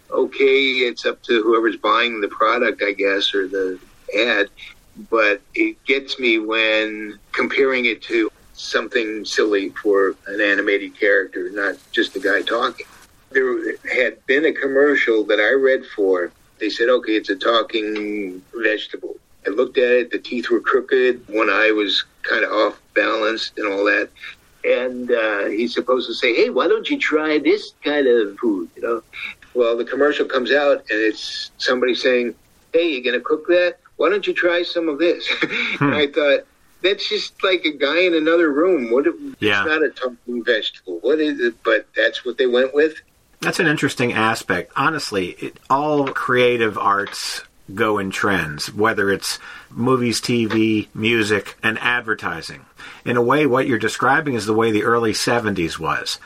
Okay, 0.10 0.80
it's 0.90 1.06
up 1.06 1.22
to 1.24 1.42
whoever's 1.44 1.78
buying 1.78 2.20
the 2.20 2.28
product, 2.28 2.82
I 2.84 2.92
guess, 2.92 3.34
or 3.34 3.48
the 3.48 3.80
ad. 4.18 4.50
But 5.10 5.42
it 5.56 5.84
gets 5.86 6.20
me 6.20 6.38
when 6.38 7.20
comparing 7.32 7.86
it 7.86 8.02
to 8.04 8.32
something 8.54 9.26
silly 9.26 9.70
for 9.70 10.16
an 10.28 10.42
animated 10.42 11.00
character, 11.00 11.50
not 11.52 11.76
just 11.92 12.16
a 12.16 12.20
guy 12.20 12.42
talking. 12.42 12.86
There 13.32 13.78
had 13.92 14.24
been 14.26 14.46
a 14.46 14.54
commercial 14.54 15.24
that 15.26 15.40
I 15.40 15.54
read 15.54 15.86
for. 15.96 16.32
They 16.60 16.70
said, 16.70 16.90
okay, 16.90 17.14
it's 17.14 17.30
a 17.30 17.36
talking 17.36 18.42
vegetable. 18.54 19.16
I 19.48 19.50
looked 19.50 19.78
at 19.78 19.92
it, 19.92 20.12
the 20.12 20.20
teeth 20.20 20.50
were 20.52 20.60
crooked, 20.60 21.28
one 21.28 21.50
eye 21.50 21.72
was 21.72 22.04
kind 22.22 22.44
of 22.44 22.52
off 22.52 22.80
balance 22.94 23.52
and 23.58 23.68
all 23.68 23.84
that. 23.86 24.10
And 24.64 25.12
uh, 25.12 25.46
he's 25.46 25.74
supposed 25.74 26.08
to 26.08 26.14
say, 26.14 26.36
hey, 26.36 26.52
why 26.52 26.68
don't 26.68 26.88
you 26.88 27.00
try 27.00 27.40
this 27.40 27.74
kind 27.84 28.06
of 28.06 28.38
food, 28.38 28.70
you 28.76 28.84
know? 28.84 29.02
Well, 29.56 29.76
the 29.76 29.86
commercial 29.86 30.26
comes 30.26 30.52
out 30.52 30.78
and 30.78 31.00
it's 31.00 31.50
somebody 31.58 31.96
saying, 31.96 32.36
hey, 32.74 32.92
you 32.92 33.04
going 33.04 33.18
to 33.18 33.26
cook 33.26 33.48
that? 33.48 33.78
Why 34.02 34.10
don't 34.10 34.26
you 34.26 34.34
try 34.34 34.64
some 34.64 34.90
of 34.90 34.98
this? 34.98 35.32
and 35.80 35.94
I 35.94 36.08
thought, 36.08 36.48
that's 36.82 37.08
just 37.08 37.36
like 37.44 37.66
a 37.66 37.72
guy 37.72 38.00
in 38.00 38.16
another 38.16 38.52
room. 38.52 38.90
What? 38.90 39.06
Yeah. 39.40 39.62
It's 39.62 39.70
not 39.70 39.84
a 39.84 39.90
talking 39.92 40.44
vegetable. 40.44 40.98
What 41.02 41.20
is 41.20 41.40
it? 41.40 41.62
But 41.64 41.86
that's 41.96 42.26
what 42.26 42.40
they 42.40 42.48
went 42.48 42.74
with. 42.74 42.96
That's 43.42 43.60
an 43.60 43.68
interesting 43.68 44.12
aspect. 44.12 44.72
Honestly, 44.76 45.36
it, 45.40 45.60
all 45.70 46.08
creative 46.08 46.80
arts 46.80 47.44
go 47.76 48.00
in 48.00 48.10
trends, 48.10 48.74
whether 48.74 49.12
it's 49.12 49.38
movies, 49.70 50.20
TV, 50.20 50.88
music, 50.96 51.56
and 51.62 51.78
advertising. 51.78 52.66
In 53.06 53.18
a 53.18 53.22
way, 53.22 53.46
what 53.46 53.68
you're 53.68 53.78
describing 53.78 54.34
is 54.34 54.48
the 54.48 54.54
way 54.56 54.72
the 54.72 54.84
early 54.84 55.14
70s 55.14 55.78
was. 55.78 56.18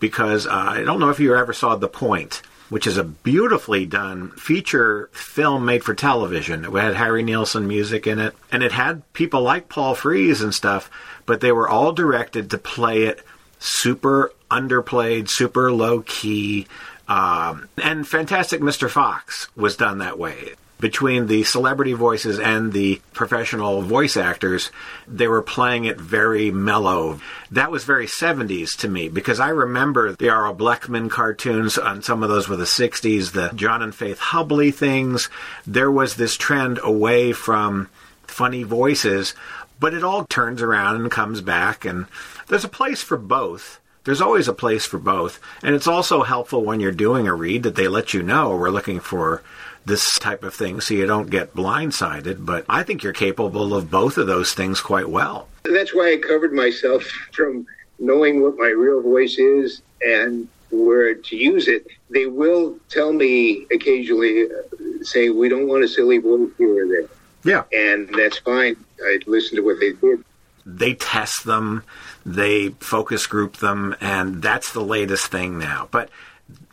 Because 0.00 0.46
uh, 0.46 0.50
I 0.50 0.82
don't 0.82 1.00
know 1.00 1.08
if 1.08 1.18
you 1.18 1.34
ever 1.34 1.54
saw 1.54 1.76
The 1.76 1.88
Point, 1.88 2.42
which 2.72 2.86
is 2.86 2.96
a 2.96 3.04
beautifully 3.04 3.84
done 3.84 4.30
feature 4.30 5.10
film 5.12 5.66
made 5.66 5.84
for 5.84 5.94
television. 5.94 6.64
It 6.64 6.70
had 6.72 6.94
Harry 6.94 7.22
Nilsson 7.22 7.68
music 7.68 8.06
in 8.06 8.18
it, 8.18 8.34
and 8.50 8.62
it 8.62 8.72
had 8.72 9.02
people 9.12 9.42
like 9.42 9.68
Paul 9.68 9.94
Frees 9.94 10.40
and 10.40 10.54
stuff, 10.54 10.90
but 11.26 11.42
they 11.42 11.52
were 11.52 11.68
all 11.68 11.92
directed 11.92 12.48
to 12.48 12.56
play 12.56 13.02
it 13.02 13.22
super 13.58 14.32
underplayed, 14.50 15.28
super 15.28 15.70
low 15.70 16.00
key. 16.00 16.66
Um, 17.08 17.68
and 17.76 18.08
Fantastic 18.08 18.62
Mr. 18.62 18.88
Fox 18.88 19.54
was 19.54 19.76
done 19.76 19.98
that 19.98 20.18
way. 20.18 20.54
Between 20.82 21.28
the 21.28 21.44
celebrity 21.44 21.92
voices 21.92 22.40
and 22.40 22.72
the 22.72 23.00
professional 23.12 23.82
voice 23.82 24.16
actors, 24.16 24.72
they 25.06 25.28
were 25.28 25.40
playing 25.40 25.84
it 25.84 26.00
very 26.00 26.50
mellow. 26.50 27.20
That 27.52 27.70
was 27.70 27.84
very 27.84 28.06
70s 28.08 28.76
to 28.78 28.88
me 28.88 29.08
because 29.08 29.38
I 29.38 29.50
remember 29.50 30.16
the 30.16 30.28
R.O. 30.28 30.56
Blechman 30.56 31.08
cartoons 31.08 31.78
on 31.78 32.02
some 32.02 32.24
of 32.24 32.30
those 32.30 32.48
were 32.48 32.56
the 32.56 32.64
60s, 32.64 33.30
the 33.30 33.52
John 33.54 33.80
and 33.80 33.94
Faith 33.94 34.18
Hubley 34.18 34.74
things. 34.74 35.28
There 35.64 35.88
was 35.88 36.16
this 36.16 36.36
trend 36.36 36.80
away 36.82 37.32
from 37.32 37.88
funny 38.24 38.64
voices, 38.64 39.34
but 39.78 39.94
it 39.94 40.02
all 40.02 40.24
turns 40.24 40.62
around 40.62 40.96
and 40.96 41.12
comes 41.12 41.42
back, 41.42 41.84
and 41.84 42.06
there's 42.48 42.64
a 42.64 42.68
place 42.68 43.04
for 43.04 43.16
both. 43.16 43.78
There's 44.02 44.20
always 44.20 44.48
a 44.48 44.52
place 44.52 44.84
for 44.84 44.98
both. 44.98 45.38
And 45.62 45.76
it's 45.76 45.86
also 45.86 46.24
helpful 46.24 46.64
when 46.64 46.80
you're 46.80 46.90
doing 46.90 47.28
a 47.28 47.34
read 47.34 47.62
that 47.62 47.76
they 47.76 47.86
let 47.86 48.12
you 48.12 48.24
know 48.24 48.56
we're 48.56 48.70
looking 48.70 48.98
for 48.98 49.42
this 49.84 50.18
type 50.18 50.42
of 50.42 50.54
thing 50.54 50.80
so 50.80 50.94
you 50.94 51.06
don't 51.06 51.30
get 51.30 51.54
blindsided. 51.54 52.44
But 52.44 52.64
I 52.68 52.82
think 52.82 53.02
you're 53.02 53.12
capable 53.12 53.74
of 53.74 53.90
both 53.90 54.18
of 54.18 54.26
those 54.26 54.52
things 54.52 54.80
quite 54.80 55.08
well. 55.08 55.48
That's 55.64 55.94
why 55.94 56.12
I 56.12 56.16
covered 56.16 56.52
myself 56.52 57.02
from 57.32 57.66
knowing 57.98 58.42
what 58.42 58.56
my 58.58 58.68
real 58.68 59.00
voice 59.00 59.38
is 59.38 59.82
and 60.02 60.48
where 60.70 61.14
to 61.14 61.36
use 61.36 61.68
it. 61.68 61.86
They 62.10 62.26
will 62.26 62.78
tell 62.88 63.12
me 63.12 63.66
occasionally, 63.72 64.44
uh, 64.44 65.02
say, 65.02 65.30
we 65.30 65.48
don't 65.48 65.68
want 65.68 65.84
a 65.84 65.88
silly 65.88 66.18
voice 66.18 66.50
here 66.58 66.84
or 66.84 66.88
there. 66.88 67.08
Yeah. 67.44 67.64
And 67.72 68.08
that's 68.16 68.38
fine. 68.38 68.76
I 69.04 69.18
listen 69.26 69.56
to 69.56 69.62
what 69.62 69.78
they 69.80 69.92
did. 69.92 70.24
They 70.64 70.94
test 70.94 71.44
them, 71.44 71.82
they 72.24 72.68
focus 72.78 73.26
group 73.26 73.56
them, 73.56 73.96
and 74.00 74.40
that's 74.40 74.72
the 74.72 74.80
latest 74.80 75.26
thing 75.26 75.58
now. 75.58 75.88
But 75.90 76.08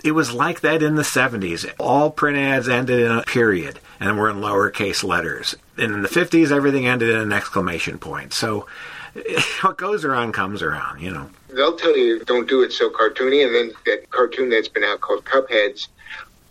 it 0.03 0.11
was 0.11 0.33
like 0.33 0.61
that 0.61 0.81
in 0.83 0.95
the 0.95 1.03
70s. 1.03 1.69
All 1.79 2.11
print 2.11 2.37
ads 2.37 2.69
ended 2.69 2.99
in 2.99 3.11
a 3.11 3.23
period 3.23 3.79
and 3.99 4.17
were 4.17 4.29
in 4.29 4.37
lowercase 4.37 5.03
letters. 5.03 5.55
And 5.77 5.93
in 5.93 6.01
the 6.01 6.09
50s, 6.09 6.51
everything 6.51 6.87
ended 6.87 7.09
in 7.09 7.17
an 7.21 7.33
exclamation 7.33 7.99
point. 7.99 8.33
So 8.33 8.67
what 9.61 9.77
goes 9.77 10.05
around 10.05 10.33
comes 10.33 10.61
around, 10.61 11.01
you 11.01 11.11
know. 11.11 11.29
They'll 11.49 11.75
tell 11.75 11.97
you 11.97 12.23
don't 12.25 12.47
do 12.47 12.61
it 12.61 12.71
so 12.71 12.89
cartoony, 12.89 13.45
and 13.45 13.53
then 13.53 13.71
that 13.85 14.09
cartoon 14.11 14.49
that's 14.49 14.67
been 14.67 14.83
out 14.83 15.01
called 15.01 15.25
Cupheads, 15.25 15.87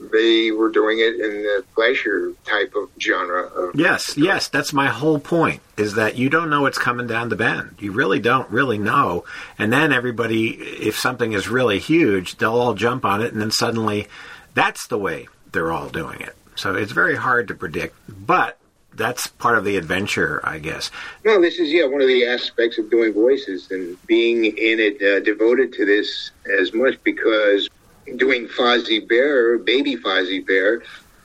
they 0.00 0.50
were 0.50 0.70
doing 0.70 0.98
it 0.98 1.14
in 1.14 1.42
the 1.42 1.64
Fleischer 1.74 2.32
type 2.44 2.74
of 2.74 2.88
genre. 3.00 3.46
Of 3.46 3.74
Yes, 3.74 4.16
yes, 4.16 4.48
that's 4.48 4.72
my 4.72 4.86
whole 4.86 5.18
point 5.18 5.60
is 5.76 5.94
that 5.94 6.16
you 6.16 6.28
don't 6.28 6.50
know 6.50 6.62
what's 6.62 6.78
coming 6.78 7.06
down 7.06 7.28
the 7.28 7.36
bend. 7.36 7.76
You 7.78 7.92
really 7.92 8.18
don't 8.18 8.50
really 8.50 8.78
know. 8.78 9.24
And 9.58 9.72
then 9.72 9.92
everybody, 9.92 10.50
if 10.50 10.98
something 10.98 11.32
is 11.32 11.48
really 11.48 11.78
huge, 11.78 12.36
they'll 12.36 12.54
all 12.54 12.74
jump 12.74 13.04
on 13.04 13.22
it, 13.22 13.32
and 13.32 13.40
then 13.40 13.50
suddenly 13.50 14.08
that's 14.54 14.86
the 14.86 14.98
way 14.98 15.28
they're 15.52 15.72
all 15.72 15.88
doing 15.88 16.20
it. 16.20 16.36
So 16.54 16.74
it's 16.74 16.92
very 16.92 17.16
hard 17.16 17.48
to 17.48 17.54
predict, 17.54 17.96
but 18.08 18.58
that's 18.94 19.28
part 19.28 19.56
of 19.56 19.64
the 19.64 19.76
adventure, 19.76 20.40
I 20.42 20.58
guess. 20.58 20.90
No, 21.24 21.40
this 21.40 21.58
is 21.58 21.70
yeah 21.70 21.86
one 21.86 22.00
of 22.00 22.08
the 22.08 22.26
aspects 22.26 22.78
of 22.78 22.90
doing 22.90 23.12
voices 23.12 23.70
and 23.70 23.96
being 24.06 24.44
in 24.44 24.80
it, 24.80 25.00
uh, 25.00 25.20
devoted 25.20 25.72
to 25.74 25.86
this 25.86 26.32
as 26.58 26.74
much 26.74 26.98
because 27.04 27.68
doing 28.16 28.48
Fozzie 28.48 29.06
Bear, 29.06 29.58
baby 29.58 29.96
Fozzie 29.96 30.46
Bear, 30.46 30.82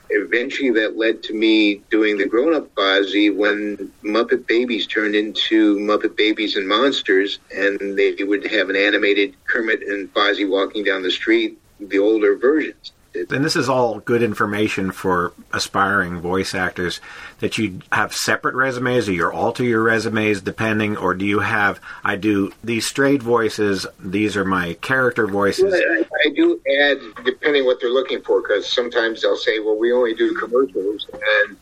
eventually 0.09 0.69
that 0.71 0.97
led 0.97 1.23
to 1.23 1.33
me 1.33 1.81
doing 1.89 2.17
the 2.17 2.27
grown-up 2.27 2.73
Fozzie 2.75 3.35
when 3.35 3.91
Muppet 4.03 4.45
Babies 4.47 4.85
turned 4.85 5.15
into 5.15 5.77
Muppet 5.77 6.15
Babies 6.15 6.55
and 6.55 6.67
Monsters, 6.67 7.39
and 7.55 7.97
they 7.97 8.15
would 8.23 8.45
have 8.45 8.69
an 8.69 8.75
animated 8.75 9.35
Kermit 9.45 9.81
and 9.81 10.13
Fozzie 10.13 10.47
walking 10.47 10.83
down 10.83 11.03
the 11.03 11.11
street, 11.11 11.59
the 11.79 11.99
older 11.99 12.35
versions. 12.35 12.91
And 13.15 13.45
this 13.45 13.55
is 13.55 13.69
all 13.69 13.99
good 13.99 14.23
information 14.23 14.91
for 14.91 15.33
aspiring 15.51 16.19
voice 16.19 16.55
actors 16.55 16.99
that 17.39 17.57
you 17.57 17.81
have 17.91 18.13
separate 18.13 18.55
resumes 18.55 19.07
or 19.07 19.11
you 19.13 19.29
alter 19.31 19.63
your 19.63 19.83
resumes 19.83 20.41
depending, 20.41 20.97
or 20.97 21.13
do 21.13 21.25
you 21.25 21.39
have, 21.39 21.79
I 22.03 22.15
do 22.15 22.51
these 22.63 22.87
straight 22.87 23.21
voices, 23.21 23.85
these 23.99 24.35
are 24.35 24.45
my 24.45 24.73
character 24.81 25.27
voices. 25.27 25.73
I, 25.73 26.05
I 26.25 26.29
do 26.33 26.59
add, 26.81 26.97
depending 27.23 27.65
what 27.65 27.79
they're 27.79 27.89
looking 27.89 28.21
for, 28.21 28.41
because 28.41 28.67
sometimes 28.67 29.21
they'll 29.21 29.37
say, 29.37 29.59
well, 29.59 29.77
we 29.77 29.91
only 29.93 30.15
do 30.15 30.33
commercials. 30.33 31.07
And 31.13 31.57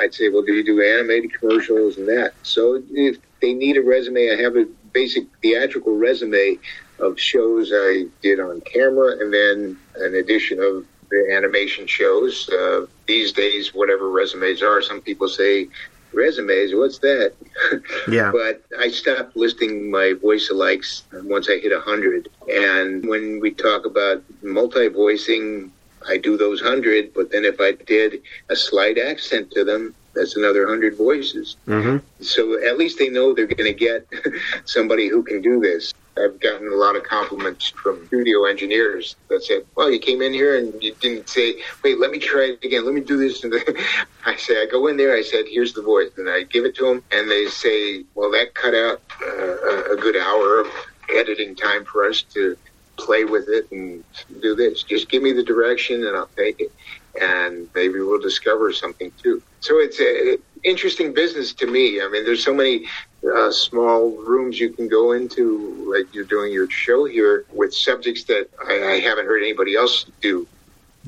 I'd 0.00 0.12
say, 0.12 0.28
well, 0.28 0.42
do 0.42 0.54
you 0.54 0.64
do 0.64 0.82
animated 0.82 1.38
commercials 1.38 1.98
and 1.98 2.08
that? 2.08 2.32
So 2.42 2.82
if 2.90 3.18
they 3.40 3.54
need 3.54 3.76
a 3.76 3.82
resume, 3.82 4.30
I 4.32 4.42
have 4.42 4.56
a 4.56 4.66
basic 4.92 5.26
theatrical 5.40 5.96
resume 5.96 6.58
of 6.98 7.20
shows 7.20 7.70
I 7.72 8.06
did 8.22 8.40
on 8.40 8.60
camera 8.62 9.18
and 9.20 9.32
then 9.32 9.78
an 9.96 10.14
addition 10.14 10.58
of 10.60 10.84
the 11.10 11.32
animation 11.34 11.86
shows. 11.86 12.48
Uh, 12.48 12.86
these 13.06 13.32
days, 13.32 13.74
whatever 13.74 14.10
resumes 14.10 14.62
are, 14.62 14.82
some 14.82 15.00
people 15.00 15.28
say 15.28 15.68
resumes. 16.12 16.74
What's 16.74 16.98
that? 17.00 17.34
Yeah. 18.08 18.30
But 18.30 18.62
I 18.78 18.88
stopped 18.90 19.36
listing 19.36 19.90
my 19.90 20.12
voice 20.12 20.50
alikes 20.52 21.02
once 21.24 21.48
I 21.48 21.58
hit 21.58 21.72
100. 21.72 22.28
And 22.48 23.06
when 23.08 23.40
we 23.40 23.50
talk 23.52 23.84
about 23.84 24.22
multi 24.42 24.88
voicing, 24.88 25.72
I 26.08 26.16
do 26.18 26.36
those 26.36 26.62
100, 26.62 27.12
but 27.14 27.32
then 27.32 27.44
if 27.44 27.60
I 27.60 27.72
did 27.72 28.22
a 28.48 28.56
slight 28.56 28.98
accent 28.98 29.50
to 29.52 29.64
them, 29.64 29.94
that's 30.14 30.36
another 30.36 30.62
100 30.62 30.96
voices. 30.96 31.56
hmm 31.66 31.96
So 32.20 32.62
at 32.64 32.78
least 32.78 32.98
they 32.98 33.08
know 33.08 33.34
they're 33.34 33.46
going 33.46 33.72
to 33.72 33.78
get 33.78 34.06
somebody 34.64 35.08
who 35.08 35.22
can 35.22 35.42
do 35.42 35.60
this. 35.60 35.92
I've 36.18 36.40
gotten 36.40 36.68
a 36.72 36.76
lot 36.76 36.96
of 36.96 37.04
compliments 37.04 37.72
from 37.82 38.06
studio 38.08 38.46
engineers 38.46 39.16
that 39.30 39.44
said, 39.44 39.62
"Well, 39.76 39.90
you 39.90 39.98
came 40.00 40.22
in 40.22 40.32
here 40.34 40.58
and 40.58 40.74
you 40.82 40.94
didn't 41.00 41.28
say, 41.30 41.56
wait, 41.84 41.98
let 42.00 42.12
me 42.12 42.20
try 42.20 42.56
it 42.60 42.64
again. 42.64 42.84
Let 42.86 42.94
me 42.94 43.02
do 43.02 43.18
this." 43.18 43.44
And 43.44 43.54
I 44.26 44.36
say, 44.36 44.62
I 44.62 44.66
go 44.66 44.88
in 44.88 44.96
there. 44.98 45.16
I 45.16 45.22
said, 45.22 45.46
"Here's 45.50 45.74
the 45.74 45.82
voice," 45.82 46.10
and 46.18 46.30
I 46.30 46.44
give 46.44 46.64
it 46.66 46.76
to 46.78 46.86
them, 46.86 47.04
and 47.12 47.30
they 47.30 47.46
say, 47.48 48.04
"Well, 48.14 48.30
that 48.32 48.54
cut 48.54 48.74
out 48.74 49.02
uh, 49.22 49.92
a- 49.94 49.94
good 49.96 50.16
hour 50.16 50.60
of 50.60 50.68
editing 51.14 51.56
time 51.56 51.84
for 51.86 52.06
us 52.06 52.24
to 52.34 52.56
play 53.00 53.24
with 53.24 53.46
it 53.48 53.66
and 53.72 54.04
do 54.40 54.54
this. 54.56 54.84
Just 54.84 55.10
give 55.10 55.22
me 55.22 55.32
the 55.32 55.44
direction, 55.44 56.06
and 56.06 56.16
I'll 56.16 56.30
take 56.38 56.56
it." 56.60 56.72
And 57.20 57.68
maybe 57.74 58.00
we'll 58.00 58.20
discover 58.20 58.72
something 58.72 59.12
too. 59.22 59.42
So 59.60 59.78
it's 59.80 60.00
a 60.00 60.38
interesting 60.64 61.14
business 61.14 61.54
to 61.56 61.66
me. 61.66 62.00
I 62.02 62.08
mean, 62.08 62.24
there's 62.24 62.44
so 62.44 62.54
many 62.54 62.86
uh, 63.26 63.50
small 63.50 64.10
rooms 64.10 64.58
you 64.58 64.70
can 64.70 64.88
go 64.88 65.12
into, 65.12 65.90
like 65.90 66.14
you're 66.14 66.24
doing 66.24 66.52
your 66.52 66.68
show 66.70 67.04
here, 67.04 67.44
with 67.52 67.74
subjects 67.74 68.24
that 68.24 68.48
I, 68.66 68.94
I 68.94 69.00
haven't 69.00 69.26
heard 69.26 69.42
anybody 69.42 69.76
else 69.76 70.06
do. 70.20 70.46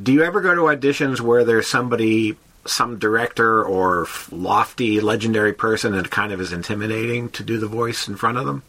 Do 0.03 0.13
you 0.13 0.23
ever 0.23 0.41
go 0.41 0.55
to 0.55 0.63
auditions 0.63 1.21
where 1.21 1.45
there's 1.45 1.69
somebody, 1.69 2.37
some 2.67 2.99
director 2.99 3.65
or 3.65 4.07
lofty, 4.31 5.01
legendary 5.01 5.53
person 5.53 5.93
that 5.93 6.11
kind 6.11 6.33
of 6.33 6.41
is 6.41 6.53
intimidating 6.53 7.31
to 7.31 7.43
do 7.43 7.59
the 7.59 7.67
voice 7.67 8.09
in 8.09 8.17
front 8.17 8.39
of 8.39 8.47
them? 8.47 8.63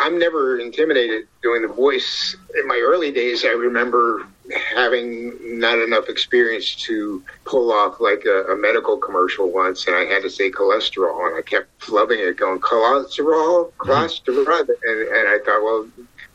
I'm 0.00 0.18
never 0.18 0.58
intimidated 0.60 1.26
doing 1.42 1.62
the 1.62 1.68
voice. 1.68 2.36
In 2.56 2.68
my 2.68 2.80
early 2.84 3.10
days, 3.10 3.44
I 3.44 3.48
remember 3.48 4.26
having 4.74 5.60
not 5.60 5.78
enough 5.78 6.08
experience 6.08 6.74
to 6.74 7.22
pull 7.44 7.72
off 7.72 8.00
like 8.00 8.24
a, 8.26 8.52
a 8.52 8.56
medical 8.56 8.96
commercial 8.98 9.50
once, 9.52 9.86
and 9.86 9.94
I 9.94 10.04
had 10.04 10.22
to 10.22 10.30
say 10.30 10.50
cholesterol, 10.50 11.28
and 11.28 11.36
I 11.36 11.42
kept 11.42 11.78
flubbing 11.80 12.18
it, 12.18 12.36
going 12.36 12.60
cholesterol, 12.60 13.72
cholesterol, 13.74 14.60
and, 14.60 15.08
and 15.08 15.28
I 15.28 15.38
thought, 15.44 15.62
well, 15.62 15.88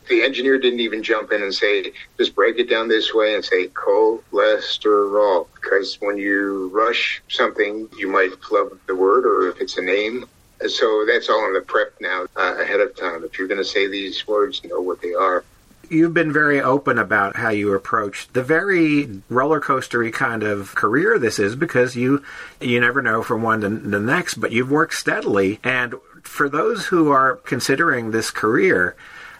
the 0.08 0.22
engineer 0.22 0.58
didn't 0.58 0.80
even 0.80 1.02
jump 1.02 1.32
in 1.32 1.42
and 1.42 1.54
say, 1.54 1.92
just 2.16 2.34
break 2.34 2.58
it 2.58 2.70
down 2.70 2.88
this 2.88 3.12
way 3.12 3.34
and 3.34 3.44
say 3.44 3.68
cholesterol. 3.68 5.48
Because 5.54 5.98
when 6.00 6.16
you 6.16 6.70
rush 6.72 7.22
something, 7.28 7.88
you 7.98 8.08
might 8.08 8.42
flub 8.42 8.78
the 8.86 8.96
word, 8.96 9.26
or 9.26 9.48
if 9.48 9.60
it's 9.60 9.76
a 9.76 9.82
name. 9.82 10.24
So 10.66 11.04
that's 11.06 11.28
all 11.28 11.46
in 11.46 11.52
the 11.52 11.60
prep 11.60 11.92
now 12.00 12.26
uh, 12.36 12.56
ahead 12.58 12.80
of 12.80 12.96
time. 12.96 13.22
If 13.22 13.38
you're 13.38 13.48
going 13.48 13.58
to 13.58 13.64
say 13.64 13.86
these 13.86 14.26
words, 14.26 14.64
know 14.64 14.80
what 14.80 15.00
they 15.02 15.12
are. 15.12 15.44
You've 15.90 16.14
been 16.14 16.32
very 16.32 16.60
open 16.60 16.98
about 16.98 17.36
how 17.36 17.48
you 17.48 17.72
approach 17.72 18.28
the 18.32 18.42
very 18.42 19.22
roller 19.30 19.60
coastery 19.60 20.12
kind 20.12 20.42
of 20.42 20.74
career 20.74 21.18
this 21.18 21.38
is 21.38 21.56
because 21.56 21.96
you 21.96 22.22
you 22.60 22.78
never 22.80 23.00
know 23.00 23.22
from 23.22 23.42
one 23.42 23.62
to 23.62 23.68
the 23.68 24.00
next, 24.00 24.34
but 24.34 24.52
you've 24.52 24.70
worked 24.70 24.94
steadily. 24.94 25.60
And 25.64 25.94
for 26.22 26.48
those 26.48 26.86
who 26.86 27.10
are 27.10 27.36
considering 27.36 28.10
this 28.10 28.30
career, 28.30 28.96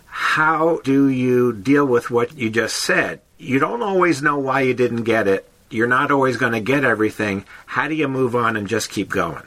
how 0.07 0.81
do 0.85 1.09
you 1.09 1.52
deal 1.52 1.85
with 1.85 2.11
what 2.11 2.37
you 2.37 2.50
just 2.50 2.76
said? 2.76 3.21
You 3.37 3.59
don't 3.59 3.83
always 3.83 4.23
know 4.23 4.38
why 4.38 4.62
you 4.62 4.75
didn't 4.75 5.05
get 5.05 5.28
it. 5.28 5.49
You're 5.71 5.87
not 5.87 6.11
always 6.11 6.38
going 6.38 6.55
to 6.55 6.61
get 6.61 6.83
everything. 6.83 7.45
How 7.67 7.88
do 7.88 7.95
you 7.95 8.09
move 8.09 8.35
on 8.35 8.57
and 8.57 8.67
just 8.67 8.90
keep 8.90 9.11
going? 9.11 9.43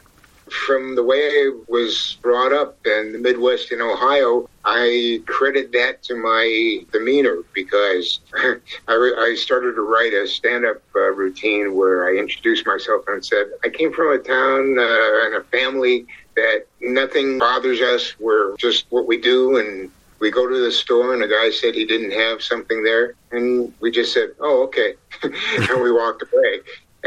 From 0.67 0.95
the 0.95 1.03
way 1.03 1.17
I 1.17 1.51
was 1.67 2.17
brought 2.21 2.53
up 2.53 2.77
in 2.85 3.11
the 3.11 3.19
Midwest 3.19 3.71
in 3.71 3.81
Ohio, 3.81 4.49
I 4.63 5.21
credit 5.25 5.71
that 5.71 6.03
to 6.03 6.15
my 6.15 6.85
demeanor 6.91 7.39
because 7.53 8.19
I, 8.35 8.59
I 8.87 9.35
started 9.35 9.73
to 9.75 9.81
write 9.81 10.13
a 10.13 10.27
stand-up 10.27 10.81
uh, 10.95 11.11
routine 11.11 11.75
where 11.75 12.07
I 12.07 12.17
introduced 12.17 12.67
myself 12.67 13.05
and 13.07 13.25
said, 13.25 13.47
I 13.63 13.69
came 13.69 13.91
from 13.91 14.11
a 14.11 14.19
town 14.19 14.77
uh, 14.77 15.25
and 15.25 15.35
a 15.35 15.43
family 15.51 16.05
that 16.35 16.65
nothing 16.79 17.39
bothers 17.39 17.81
us. 17.81 18.13
We're 18.19 18.55
just 18.57 18.85
what 18.89 19.07
we 19.07 19.19
do 19.19 19.57
and 19.57 19.91
we 20.19 20.29
go 20.29 20.47
to 20.47 20.57
the 20.59 20.71
store 20.71 21.13
and 21.13 21.23
the 21.23 21.27
guy 21.27 21.49
said 21.49 21.73
he 21.73 21.85
didn't 21.85 22.11
have 22.11 22.43
something 22.43 22.83
there 22.83 23.15
and 23.31 23.73
we 23.79 23.89
just 23.89 24.13
said, 24.13 24.29
oh, 24.39 24.63
okay. 24.63 24.93
and 25.23 25.81
we 25.81 25.91
walked 25.91 26.23
away. 26.23 26.59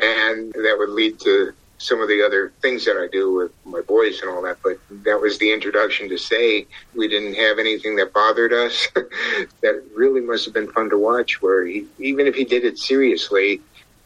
And 0.03 0.53
that 0.55 0.75
would 0.77 0.90
lead 0.90 1.21
to 1.21 1.53
some 1.85 2.01
of 2.01 2.09
the 2.09 2.25
other 2.25 2.51
things 2.62 2.83
that 2.87 2.97
I 2.97 3.09
do 3.12 3.35
with 3.35 3.53
my 3.66 3.83
boys 3.83 4.23
and 4.23 4.31
all 4.31 4.40
that, 4.42 4.57
but 4.62 4.79
that 5.05 5.20
was 5.20 5.37
the 5.37 5.53
introduction 5.53 6.09
to 6.09 6.16
say 6.16 6.66
we 6.97 7.09
didn't 7.09 7.35
have 7.35 7.59
anything 7.59 7.94
that 7.97 8.14
bothered 8.14 8.55
us. 8.55 8.88
that 8.94 9.85
really 9.94 10.23
must 10.23 10.47
have 10.47 10.55
been 10.55 10.73
fun 10.73 10.88
to 10.88 10.97
watch, 10.97 11.42
where 11.42 11.66
he, 11.66 11.87
even 11.99 12.27
if 12.27 12.35
he 12.35 12.44
did 12.44 12.64
it 12.64 12.79
seriously, 12.79 13.61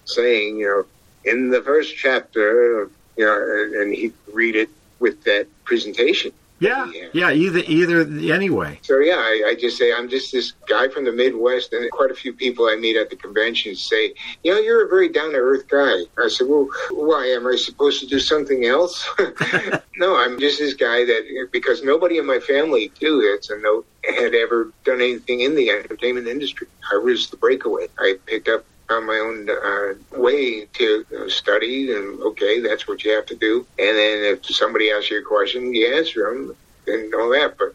saying, 0.06 0.56
you 0.56 0.66
know, 0.66 1.30
in 1.30 1.50
the 1.50 1.62
first 1.62 1.96
chapter, 1.96 2.90
you 3.16 3.24
know, 3.24 3.80
and, 3.80 3.94
he'd 3.94 4.14
read 4.32 4.56
it 4.56 4.70
with 4.98 5.22
that 5.22 5.46
presentation. 5.62 6.32
Yeah, 6.60 6.90
yeah, 7.12 7.30
either 7.30 7.60
either 7.60 8.00
anyway. 8.32 8.80
So 8.82 8.98
yeah, 8.98 9.14
I, 9.14 9.50
I 9.50 9.54
just 9.54 9.78
say 9.78 9.92
I'm 9.92 10.08
just 10.08 10.32
this 10.32 10.54
guy 10.68 10.88
from 10.88 11.04
the 11.04 11.12
Midwest, 11.12 11.72
and 11.72 11.88
quite 11.92 12.10
a 12.10 12.14
few 12.14 12.32
people 12.32 12.66
I 12.66 12.74
meet 12.74 12.96
at 12.96 13.10
the 13.10 13.16
conventions 13.16 13.80
say, 13.80 14.14
"You 14.42 14.54
know, 14.54 14.58
you're 14.58 14.84
a 14.84 14.88
very 14.88 15.08
down 15.08 15.30
to 15.32 15.38
earth 15.38 15.68
guy." 15.68 16.02
I 16.18 16.28
said, 16.28 16.48
"Well, 16.48 16.68
why 16.90 17.26
am 17.26 17.46
I 17.46 17.54
supposed 17.54 18.00
to 18.00 18.06
do 18.06 18.18
something 18.18 18.64
else?" 18.64 19.08
no, 19.96 20.16
I'm 20.16 20.38
just 20.40 20.58
this 20.58 20.74
guy 20.74 21.04
that 21.04 21.48
because 21.52 21.84
nobody 21.84 22.18
in 22.18 22.26
my 22.26 22.40
family 22.40 22.88
too, 22.88 23.20
it's 23.36 23.50
a 23.50 23.58
note, 23.58 23.86
had 24.04 24.34
ever 24.34 24.72
done 24.84 25.00
anything 25.00 25.40
in 25.42 25.54
the 25.54 25.70
entertainment 25.70 26.26
industry. 26.26 26.66
I 26.92 26.96
was 26.96 27.30
the 27.30 27.36
breakaway. 27.36 27.86
I 27.98 28.16
picked 28.26 28.48
up 28.48 28.64
on 28.90 29.06
my 29.06 29.18
own 29.18 29.48
uh, 29.50 30.18
way 30.18 30.64
to 30.64 31.04
study, 31.28 31.92
and 31.92 32.20
okay, 32.22 32.60
that's 32.60 32.88
what 32.88 33.04
you 33.04 33.10
have 33.12 33.26
to 33.26 33.36
do. 33.36 33.66
And 33.78 33.96
then 33.96 34.24
if 34.24 34.46
somebody 34.46 34.90
asks 34.90 35.10
you 35.10 35.20
a 35.20 35.22
question, 35.22 35.74
you 35.74 35.94
answer 35.94 36.30
them, 36.30 36.56
and 36.86 37.14
all 37.14 37.30
that. 37.30 37.56
But 37.58 37.74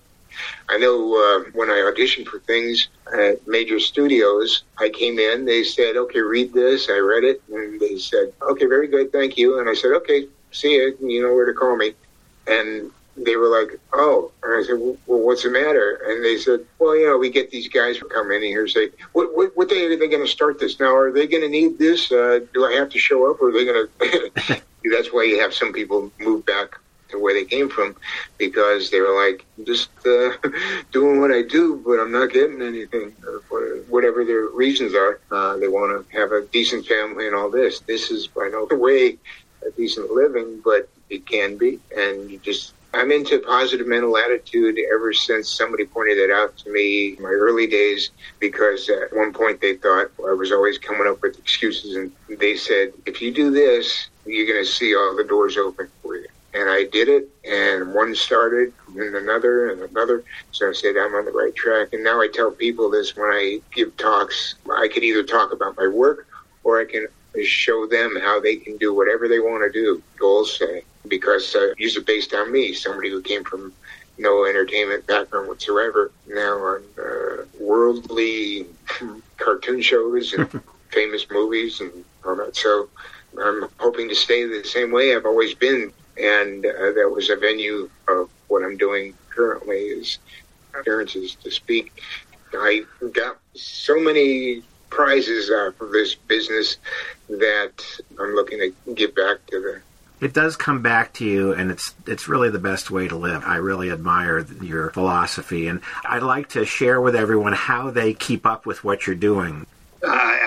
I 0.69 0.77
know 0.77 1.13
uh, 1.13 1.51
when 1.53 1.69
I 1.69 1.91
auditioned 1.91 2.27
for 2.27 2.39
things 2.39 2.87
at 3.13 3.47
major 3.47 3.79
studios, 3.79 4.63
I 4.79 4.89
came 4.89 5.19
in, 5.19 5.45
they 5.45 5.63
said, 5.63 5.95
okay, 5.97 6.19
read 6.19 6.53
this. 6.53 6.89
I 6.89 6.97
read 6.97 7.23
it, 7.23 7.43
and 7.51 7.79
they 7.79 7.97
said, 7.97 8.33
okay, 8.41 8.65
very 8.65 8.87
good, 8.87 9.11
thank 9.11 9.37
you. 9.37 9.59
And 9.59 9.69
I 9.69 9.75
said, 9.75 9.91
okay, 9.91 10.27
see 10.51 10.75
you, 10.75 10.97
you 11.01 11.21
know 11.21 11.33
where 11.33 11.45
to 11.45 11.53
call 11.53 11.75
me. 11.75 11.93
And 12.47 12.91
they 13.15 13.35
were 13.35 13.47
like, 13.47 13.79
oh. 13.93 14.31
And 14.43 14.53
I 14.53 14.63
said, 14.65 14.79
well, 14.79 15.19
what's 15.19 15.43
the 15.43 15.49
matter? 15.49 16.01
And 16.05 16.23
they 16.23 16.37
said, 16.37 16.65
well, 16.79 16.95
you 16.95 17.07
know, 17.07 17.17
we 17.17 17.29
get 17.29 17.51
these 17.51 17.67
guys 17.67 17.97
who 17.97 18.07
come 18.07 18.31
in 18.31 18.41
here 18.41 18.61
and 18.61 18.69
say, 18.69 18.89
what, 19.13 19.35
what, 19.35 19.55
what 19.55 19.69
day 19.69 19.85
are 19.85 19.97
they 19.97 20.07
going 20.07 20.25
to 20.25 20.31
start 20.31 20.59
this 20.59 20.79
now? 20.79 20.95
Are 20.95 21.11
they 21.11 21.27
going 21.27 21.43
to 21.43 21.49
need 21.49 21.77
this? 21.77 22.11
Uh, 22.11 22.39
do 22.53 22.65
I 22.65 22.73
have 22.73 22.89
to 22.89 22.99
show 22.99 23.29
up 23.29 23.41
or 23.41 23.49
are 23.49 23.51
they 23.51 23.65
going 23.65 23.87
to? 23.99 24.61
That's 24.91 25.13
why 25.13 25.23
you 25.23 25.39
have 25.39 25.53
some 25.53 25.71
people 25.71 26.11
move 26.19 26.45
back 26.45 26.77
to 27.09 27.19
where 27.19 27.33
they 27.33 27.45
came 27.45 27.69
from 27.69 27.95
because 28.37 28.89
they 28.89 28.99
were 28.99 29.15
like, 29.25 29.45
just 29.65 29.89
uh, 30.05 30.31
doing 30.91 31.21
what 31.21 31.31
I 31.31 31.43
do, 31.43 31.81
but 31.85 31.99
I'm 31.99 32.11
not 32.11 32.31
getting 32.31 32.61
anything, 32.61 33.11
whatever 33.87 34.25
their 34.25 34.47
reasons 34.47 34.93
are. 34.93 35.21
Uh, 35.31 35.57
they 35.57 35.67
want 35.67 36.09
to 36.09 36.17
have 36.17 36.31
a 36.31 36.45
decent 36.47 36.85
family 36.85 37.27
and 37.27 37.35
all 37.35 37.49
this. 37.49 37.79
This 37.81 38.11
is 38.11 38.27
by 38.27 38.49
no 38.51 38.67
way 38.71 39.17
a 39.65 39.71
decent 39.71 40.11
living, 40.11 40.61
but 40.63 40.89
it 41.09 41.25
can 41.25 41.57
be. 41.57 41.79
And 41.95 42.29
you 42.29 42.39
just 42.39 42.73
I'm 42.95 43.11
into 43.11 43.39
positive 43.39 43.87
mental 43.87 44.15
attitude 44.17 44.77
ever 44.93 45.13
since 45.13 45.49
somebody 45.49 45.85
pointed 45.85 46.17
that 46.19 46.31
out 46.31 46.55
to 46.57 46.71
me 46.71 47.15
in 47.15 47.23
my 47.23 47.29
early 47.29 47.65
days 47.65 48.11
because 48.39 48.87
at 48.87 49.15
one 49.15 49.33
point 49.33 49.61
they 49.61 49.75
thought 49.77 50.11
I 50.19 50.33
was 50.33 50.51
always 50.51 50.77
coming 50.77 51.07
up 51.07 51.21
with 51.23 51.39
excuses 51.39 51.95
and 51.95 52.11
they 52.39 52.55
said, 52.55 52.93
if 53.07 53.19
you 53.19 53.33
do 53.33 53.49
this, 53.49 54.09
you're 54.27 54.45
going 54.45 54.63
to 54.63 54.71
see 54.71 54.95
all 54.95 55.15
the 55.15 55.23
doors 55.23 55.57
open 55.57 55.89
for 56.03 56.17
you. 56.17 56.27
And 56.53 56.69
I 56.69 56.83
did 56.83 57.09
it 57.09 57.27
and 57.43 57.95
one 57.95 58.13
started 58.13 58.71
and 58.89 59.15
another 59.15 59.71
and 59.71 59.81
another. 59.81 60.23
So 60.51 60.69
I 60.69 60.73
said, 60.73 60.95
I'm 60.95 61.15
on 61.15 61.25
the 61.25 61.31
right 61.31 61.55
track. 61.55 61.89
And 61.93 62.03
now 62.03 62.21
I 62.21 62.27
tell 62.27 62.51
people 62.51 62.91
this 62.91 63.15
when 63.15 63.25
I 63.25 63.59
give 63.73 63.97
talks. 63.97 64.53
I 64.71 64.87
can 64.87 65.03
either 65.03 65.23
talk 65.23 65.51
about 65.51 65.75
my 65.77 65.87
work 65.87 66.27
or 66.63 66.79
I 66.79 66.85
can 66.85 67.07
show 67.43 67.87
them 67.87 68.19
how 68.21 68.39
they 68.39 68.57
can 68.57 68.77
do 68.77 68.93
whatever 68.93 69.27
they 69.27 69.39
want 69.39 69.63
to 69.63 69.71
do, 69.71 70.03
goals 70.19 70.59
say, 70.59 70.83
because 71.07 71.55
uh, 71.55 71.73
usually 71.77 72.05
based 72.05 72.33
on 72.33 72.51
me, 72.51 72.73
somebody 72.73 73.09
who 73.09 73.21
came 73.21 73.43
from 73.43 73.73
no 74.17 74.45
entertainment 74.45 75.05
background 75.07 75.47
whatsoever, 75.47 76.11
now 76.27 76.57
on 76.57 76.83
uh, 76.99 77.45
worldly 77.59 78.65
cartoon 79.37 79.81
shows 79.81 80.33
and 80.33 80.49
famous 80.91 81.25
movies 81.31 81.81
and 81.81 81.91
all 82.25 82.35
that. 82.35 82.55
So 82.55 82.89
I'm 83.41 83.67
hoping 83.79 84.09
to 84.09 84.15
stay 84.15 84.45
the 84.45 84.63
same 84.63 84.91
way 84.91 85.15
I've 85.15 85.25
always 85.25 85.53
been. 85.53 85.91
And 86.17 86.65
uh, 86.65 86.91
that 86.91 87.11
was 87.11 87.29
a 87.29 87.35
venue 87.35 87.89
of 88.07 88.29
what 88.47 88.63
I'm 88.63 88.77
doing 88.77 89.15
currently 89.29 89.77
is 89.77 90.19
appearances 90.79 91.35
to 91.35 91.49
speak. 91.49 91.91
I 92.53 92.85
got 93.13 93.37
so 93.55 93.99
many 93.99 94.61
prizes 94.91 95.49
out 95.49 95.73
of 95.81 95.91
this 95.91 96.13
business 96.13 96.77
that 97.27 97.83
I'm 98.19 98.35
looking 98.35 98.59
to 98.59 98.93
give 98.93 99.15
back 99.15 99.43
to 99.47 99.59
the 99.59 99.81
it 100.23 100.33
does 100.33 100.55
come 100.55 100.81
back 100.81 101.13
to 101.13 101.25
you, 101.25 101.53
and 101.53 101.71
it's 101.71 101.93
it's 102.07 102.27
really 102.27 102.49
the 102.49 102.59
best 102.59 102.91
way 102.91 103.07
to 103.07 103.15
live. 103.15 103.43
I 103.45 103.57
really 103.57 103.91
admire 103.91 104.45
your 104.61 104.91
philosophy, 104.91 105.67
and 105.67 105.81
I'd 106.05 106.23
like 106.23 106.49
to 106.49 106.65
share 106.65 107.01
with 107.01 107.15
everyone 107.15 107.53
how 107.53 107.91
they 107.91 108.13
keep 108.13 108.45
up 108.45 108.65
with 108.65 108.83
what 108.83 109.05
you're 109.05 109.15
doing. 109.15 109.65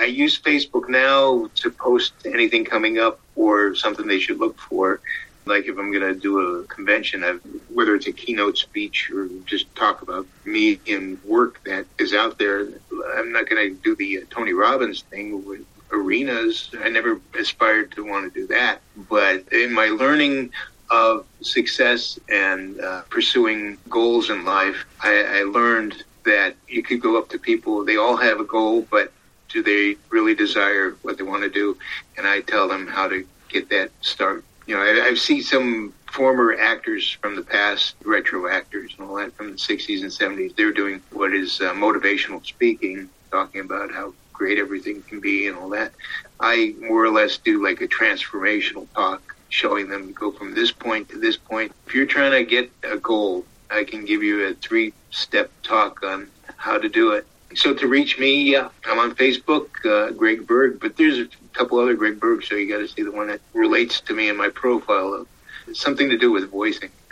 I 0.07 0.09
use 0.09 0.39
Facebook 0.39 0.87
now 0.87 1.49
to 1.55 1.69
post 1.69 2.13
anything 2.25 2.63
coming 2.63 2.97
up 2.97 3.19
or 3.35 3.75
something 3.75 4.07
they 4.07 4.19
should 4.19 4.39
look 4.39 4.57
for. 4.57 5.01
Like 5.45 5.65
if 5.65 5.77
I'm 5.77 5.91
going 5.91 6.13
to 6.13 6.17
do 6.17 6.39
a 6.39 6.63
convention, 6.63 7.25
I've, 7.25 7.41
whether 7.69 7.93
it's 7.93 8.07
a 8.07 8.13
keynote 8.13 8.57
speech 8.57 9.11
or 9.11 9.27
just 9.45 9.73
talk 9.75 10.01
about 10.01 10.25
me 10.45 10.79
and 10.87 11.21
work 11.25 11.61
that 11.65 11.87
is 11.99 12.13
out 12.13 12.39
there, 12.39 12.69
I'm 13.15 13.33
not 13.33 13.49
going 13.49 13.69
to 13.69 13.75
do 13.81 13.97
the 13.97 14.19
uh, 14.19 14.21
Tony 14.29 14.53
Robbins 14.53 15.01
thing 15.01 15.45
with 15.45 15.65
arenas. 15.91 16.69
I 16.79 16.87
never 16.87 17.19
aspired 17.37 17.91
to 17.93 18.05
want 18.05 18.33
to 18.33 18.39
do 18.39 18.47
that. 18.47 18.79
But 19.09 19.51
in 19.51 19.73
my 19.73 19.87
learning 19.87 20.51
of 20.89 21.25
success 21.41 22.17
and 22.29 22.79
uh, 22.79 23.01
pursuing 23.09 23.77
goals 23.89 24.29
in 24.29 24.45
life, 24.45 24.85
I, 25.01 25.39
I 25.39 25.43
learned 25.43 26.03
that 26.25 26.55
you 26.67 26.83
could 26.83 27.01
go 27.01 27.17
up 27.17 27.29
to 27.29 27.39
people, 27.39 27.85
they 27.85 27.95
all 27.97 28.17
have 28.17 28.39
a 28.39 28.43
goal, 28.43 28.85
but 28.91 29.13
do 29.49 29.63
they 29.63 29.95
really 30.09 30.35
desire 30.35 30.95
what 31.01 31.17
they 31.17 31.23
want 31.23 31.43
to 31.43 31.49
do? 31.49 31.77
And 32.17 32.27
I 32.27 32.41
tell 32.41 32.67
them 32.67 32.85
how 32.85 33.07
to 33.07 33.25
get 33.49 33.69
that 33.69 33.91
start. 34.01 34.43
You 34.65 34.75
know, 34.75 34.81
I, 34.81 35.07
I've 35.07 35.19
seen 35.19 35.41
some 35.41 35.93
former 36.11 36.53
actors 36.53 37.17
from 37.21 37.35
the 37.35 37.41
past, 37.41 37.95
retro 38.03 38.49
actors 38.49 38.93
and 38.97 39.07
all 39.07 39.15
that 39.15 39.35
from 39.35 39.51
the 39.51 39.57
60s 39.57 40.01
and 40.01 40.11
70s. 40.11 40.55
They're 40.55 40.73
doing 40.73 41.01
what 41.11 41.33
is 41.33 41.61
uh, 41.61 41.73
motivational 41.73 42.45
speaking, 42.45 43.09
talking 43.31 43.61
about 43.61 43.91
how 43.91 44.13
great 44.33 44.59
everything 44.59 45.03
can 45.03 45.19
be 45.19 45.47
and 45.47 45.57
all 45.57 45.69
that. 45.69 45.93
I 46.39 46.75
more 46.79 47.03
or 47.03 47.09
less 47.09 47.37
do 47.37 47.63
like 47.63 47.81
a 47.81 47.87
transformational 47.87 48.87
talk, 48.93 49.35
showing 49.49 49.89
them 49.89 50.13
go 50.13 50.31
from 50.31 50.53
this 50.53 50.71
point 50.71 51.09
to 51.09 51.19
this 51.19 51.37
point. 51.37 51.71
If 51.87 51.95
you're 51.95 52.05
trying 52.05 52.31
to 52.31 52.43
get 52.43 52.71
a 52.83 52.97
goal, 52.97 53.45
I 53.69 53.83
can 53.83 54.05
give 54.05 54.23
you 54.23 54.45
a 54.47 54.53
three 54.53 54.93
step 55.11 55.51
talk 55.63 56.03
on 56.03 56.29
how 56.57 56.77
to 56.77 56.89
do 56.89 57.11
it. 57.11 57.25
So 57.55 57.73
to 57.73 57.87
reach 57.87 58.19
me, 58.19 58.51
yeah, 58.51 58.69
I'm 58.85 58.99
on 58.99 59.15
Facebook, 59.15 59.69
uh, 59.85 60.11
Greg 60.11 60.45
Berg, 60.45 60.79
but 60.79 60.97
there's 60.97 61.19
a 61.19 61.27
couple 61.53 61.79
other 61.79 61.93
Greg 61.93 62.19
Berg, 62.19 62.43
so 62.43 62.55
you 62.55 62.67
got 62.67 62.79
to 62.79 62.87
see 62.87 63.03
the 63.03 63.11
one 63.11 63.27
that 63.27 63.39
relates 63.53 64.01
to 64.01 64.13
me 64.13 64.29
in 64.29 64.35
my 64.35 64.49
profile. 64.49 65.25
It's 65.67 65.79
something 65.79 66.09
to 66.09 66.17
do 66.17 66.31
with 66.31 66.51
voicing. 66.51 66.91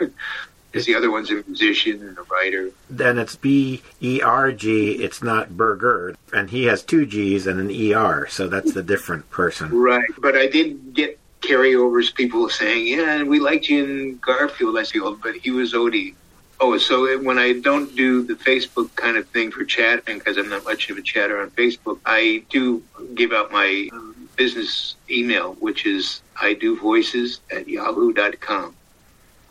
Because 0.76 0.86
the 0.86 0.94
other 0.94 1.10
one's 1.10 1.30
a 1.30 1.42
musician 1.46 2.06
and 2.06 2.18
a 2.18 2.22
writer. 2.24 2.70
Then 2.90 3.18
it's 3.18 3.34
B 3.34 3.82
E 4.02 4.20
R 4.20 4.52
G. 4.52 4.92
It's 4.92 5.22
not 5.22 5.56
Burger, 5.56 6.14
and 6.32 6.50
he 6.50 6.64
has 6.64 6.82
two 6.82 7.06
G's 7.06 7.46
and 7.46 7.58
an 7.58 7.70
E 7.70 7.94
R, 7.94 8.26
so 8.28 8.46
that's 8.46 8.74
the 8.74 8.82
different 8.82 9.28
person. 9.30 9.70
Right. 9.70 10.08
But 10.18 10.36
I 10.36 10.46
did 10.46 10.94
get 10.94 11.18
carryovers, 11.40 12.14
people 12.14 12.48
saying, 12.48 12.86
yeah, 12.86 13.22
we 13.22 13.40
liked 13.40 13.68
you 13.68 13.84
in 13.84 14.18
Garfield. 14.18 14.76
I 14.76 14.84
oh, 14.96 15.18
but 15.22 15.36
he 15.36 15.50
was 15.50 15.72
Odie. 15.72 16.14
Oh, 16.60 16.76
so 16.78 17.18
when 17.22 17.38
I 17.38 17.54
don't 17.54 17.94
do 17.96 18.22
the 18.22 18.34
Facebook 18.34 18.94
kind 18.96 19.16
of 19.16 19.26
thing 19.28 19.50
for 19.50 19.64
chatting, 19.64 20.18
because 20.18 20.36
I'm 20.36 20.48
not 20.48 20.64
much 20.64 20.90
of 20.90 20.96
a 20.96 21.02
chatter 21.02 21.40
on 21.40 21.50
Facebook, 21.50 22.00
I 22.06 22.44
do 22.50 22.82
give 23.14 23.32
out 23.32 23.52
my 23.52 23.88
um, 23.92 24.28
business 24.36 24.96
email, 25.10 25.54
which 25.54 25.86
is 25.86 26.22
I 26.40 26.54
do 26.54 26.78
voices 26.78 27.40
at 27.50 27.68
yahoo.com. 27.68 28.75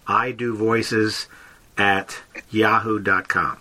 I 0.07 0.31
do 0.31 0.55
voices 0.55 1.27
at 1.77 2.19
yahoo.com. 2.51 3.57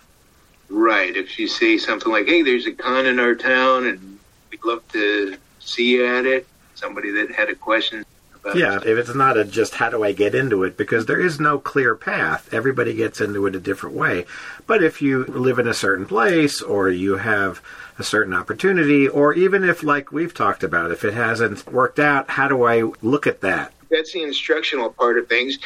Right. 0.69 1.15
If 1.15 1.37
you 1.39 1.47
say 1.47 1.77
something 1.77 2.11
like, 2.11 2.25
hey, 2.27 2.41
there's 2.41 2.65
a 2.65 2.71
con 2.73 3.05
in 3.05 3.19
our 3.19 3.35
town 3.35 3.85
and 3.85 4.19
we'd 4.51 4.63
love 4.63 4.87
to 4.93 5.37
see 5.59 5.91
you 5.91 6.05
at 6.05 6.25
it, 6.25 6.47
somebody 6.75 7.11
that 7.11 7.31
had 7.31 7.49
a 7.49 7.55
question 7.55 8.03
about 8.33 8.55
Yeah, 8.57 8.77
it. 8.77 8.85
if 8.87 8.97
it's 8.97 9.15
not 9.15 9.37
a 9.37 9.43
just 9.45 9.75
how 9.75 9.89
do 9.89 10.03
I 10.03 10.11
get 10.11 10.33
into 10.35 10.63
it, 10.63 10.75
because 10.77 11.05
there 11.05 11.19
is 11.19 11.39
no 11.39 11.59
clear 11.59 11.95
path. 11.95 12.51
Everybody 12.53 12.93
gets 12.93 13.21
into 13.21 13.45
it 13.47 13.55
a 13.55 13.59
different 13.59 13.95
way. 13.95 14.25
But 14.65 14.83
if 14.83 15.01
you 15.01 15.23
live 15.25 15.59
in 15.59 15.67
a 15.67 15.73
certain 15.73 16.05
place 16.05 16.61
or 16.61 16.89
you 16.89 17.17
have 17.17 17.61
a 17.99 18.03
certain 18.03 18.33
opportunity, 18.33 19.07
or 19.07 19.33
even 19.33 19.63
if, 19.63 19.83
like 19.83 20.11
we've 20.11 20.33
talked 20.33 20.63
about, 20.63 20.91
if 20.91 21.05
it 21.05 21.13
hasn't 21.13 21.71
worked 21.71 21.99
out, 21.99 22.29
how 22.31 22.47
do 22.47 22.63
I 22.63 22.91
look 23.01 23.25
at 23.27 23.41
that? 23.41 23.71
That's 23.89 24.13
the 24.13 24.23
instructional 24.23 24.89
part 24.91 25.17
of 25.17 25.27
things. 25.27 25.57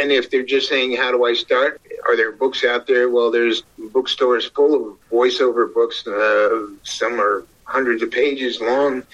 And 0.00 0.12
if 0.12 0.30
they're 0.30 0.42
just 0.44 0.68
saying, 0.68 0.96
how 0.96 1.10
do 1.10 1.24
I 1.24 1.34
start? 1.34 1.80
Are 2.06 2.16
there 2.16 2.32
books 2.32 2.64
out 2.64 2.86
there? 2.86 3.08
Well, 3.10 3.30
there's 3.30 3.62
bookstores 3.78 4.46
full 4.46 4.74
of 4.74 4.96
voiceover 5.10 5.72
books. 5.72 6.06
Uh, 6.06 6.66
some 6.82 7.20
are 7.20 7.44
hundreds 7.64 8.02
of 8.02 8.10
pages 8.10 8.60
long. 8.60 9.02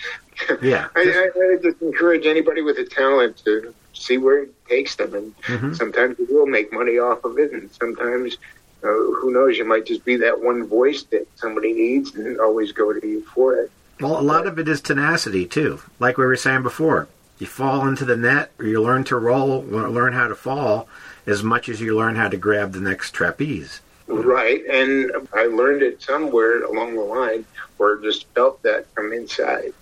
Yeah. 0.62 0.88
I, 0.96 1.00
I, 1.36 1.38
I 1.38 1.56
just 1.62 1.82
encourage 1.82 2.24
anybody 2.24 2.62
with 2.62 2.78
a 2.78 2.84
talent 2.84 3.36
to 3.44 3.74
see 3.92 4.16
where 4.16 4.44
it 4.44 4.54
takes 4.68 4.96
them. 4.96 5.12
And 5.12 5.34
Mhm. 5.42 5.76
sometimes 5.76 6.18
you 6.18 6.28
will 6.30 6.46
make 6.46 6.72
money 6.72 6.98
off 6.98 7.22
of 7.24 7.38
it, 7.38 7.52
and 7.52 7.70
sometimes, 7.72 8.38
uh, 8.82 8.86
who 8.86 9.32
knows, 9.34 9.58
you 9.58 9.66
might 9.66 9.84
just 9.84 10.02
be 10.02 10.16
that 10.16 10.40
one 10.40 10.64
voice 10.66 11.02
that 11.10 11.28
somebody 11.34 11.74
needs 11.74 12.14
and 12.14 12.40
always 12.40 12.72
go 12.72 12.90
to 12.90 13.06
you 13.06 13.20
for 13.34 13.56
it. 13.56 13.70
Well, 14.00 14.18
a 14.18 14.22
lot 14.22 14.46
of 14.46 14.58
it 14.58 14.66
is 14.66 14.80
tenacity 14.80 15.44
too. 15.44 15.82
Like 15.98 16.16
we 16.16 16.24
were 16.24 16.36
saying 16.36 16.62
before, 16.62 17.06
you 17.40 17.46
fall 17.46 17.88
into 17.88 18.04
the 18.04 18.16
net, 18.16 18.52
or 18.58 18.66
you 18.66 18.82
learn 18.82 19.02
to 19.04 19.16
roll, 19.16 19.62
learn 19.62 20.12
how 20.12 20.28
to 20.28 20.34
fall, 20.34 20.86
as 21.26 21.42
much 21.42 21.68
as 21.68 21.80
you 21.80 21.96
learn 21.96 22.14
how 22.14 22.28
to 22.28 22.36
grab 22.36 22.72
the 22.72 22.80
next 22.80 23.12
trapeze. 23.12 23.80
Right, 24.06 24.64
and 24.66 25.10
I 25.32 25.44
learned 25.44 25.82
it 25.82 26.02
somewhere 26.02 26.64
along 26.64 26.94
the 26.94 27.00
line, 27.00 27.44
or 27.78 27.96
just 27.96 28.26
felt 28.34 28.62
that 28.62 28.92
from 28.94 29.12
inside. 29.12 29.72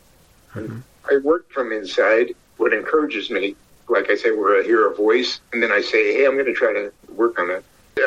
And 0.54 0.82
I 1.10 1.16
work 1.16 1.50
from 1.50 1.72
inside. 1.72 2.34
What 2.58 2.72
encourages 2.72 3.30
me, 3.30 3.56
like 3.88 4.10
I 4.10 4.16
say, 4.16 4.30
where 4.30 4.60
I 4.60 4.64
hear 4.64 4.86
a 4.88 4.94
voice, 4.94 5.40
and 5.52 5.62
then 5.62 5.72
I 5.72 5.80
say, 5.80 6.14
"Hey, 6.14 6.26
I'm 6.26 6.34
going 6.34 6.46
to 6.46 6.52
try 6.52 6.72
to 6.72 6.92
work 7.14 7.38
on 7.38 7.50
it." 7.50 7.64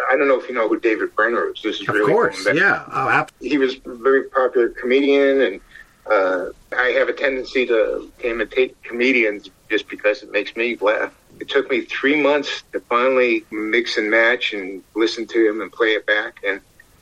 I 0.09 0.15
don't 0.15 0.27
know 0.27 0.39
if 0.39 0.47
you 0.47 0.55
know 0.55 0.69
who 0.69 0.79
David 0.79 1.13
Brenner 1.15 1.51
is. 1.51 1.61
This 1.61 1.81
is 1.81 1.89
Of 1.89 1.95
really 1.95 2.13
course, 2.13 2.47
yeah. 2.53 2.85
Oh, 2.91 3.25
he 3.41 3.57
was 3.57 3.75
a 3.85 3.95
very 3.95 4.23
popular 4.25 4.69
comedian, 4.69 5.41
and 5.41 5.61
uh, 6.09 6.45
I 6.77 6.87
have 6.97 7.09
a 7.09 7.13
tendency 7.13 7.65
to 7.67 8.11
imitate 8.23 8.81
comedians 8.83 9.49
just 9.69 9.87
because 9.89 10.23
it 10.23 10.31
makes 10.31 10.55
me 10.55 10.77
laugh. 10.81 11.13
It 11.39 11.49
took 11.49 11.69
me 11.69 11.81
three 11.81 12.21
months 12.21 12.63
to 12.73 12.79
finally 12.81 13.45
mix 13.51 13.97
and 13.97 14.09
match 14.09 14.53
and 14.53 14.83
listen 14.95 15.25
to 15.27 15.47
him 15.49 15.61
and 15.61 15.71
play 15.71 15.89
it 15.89 16.05
back, 16.05 16.37
and 16.47 16.61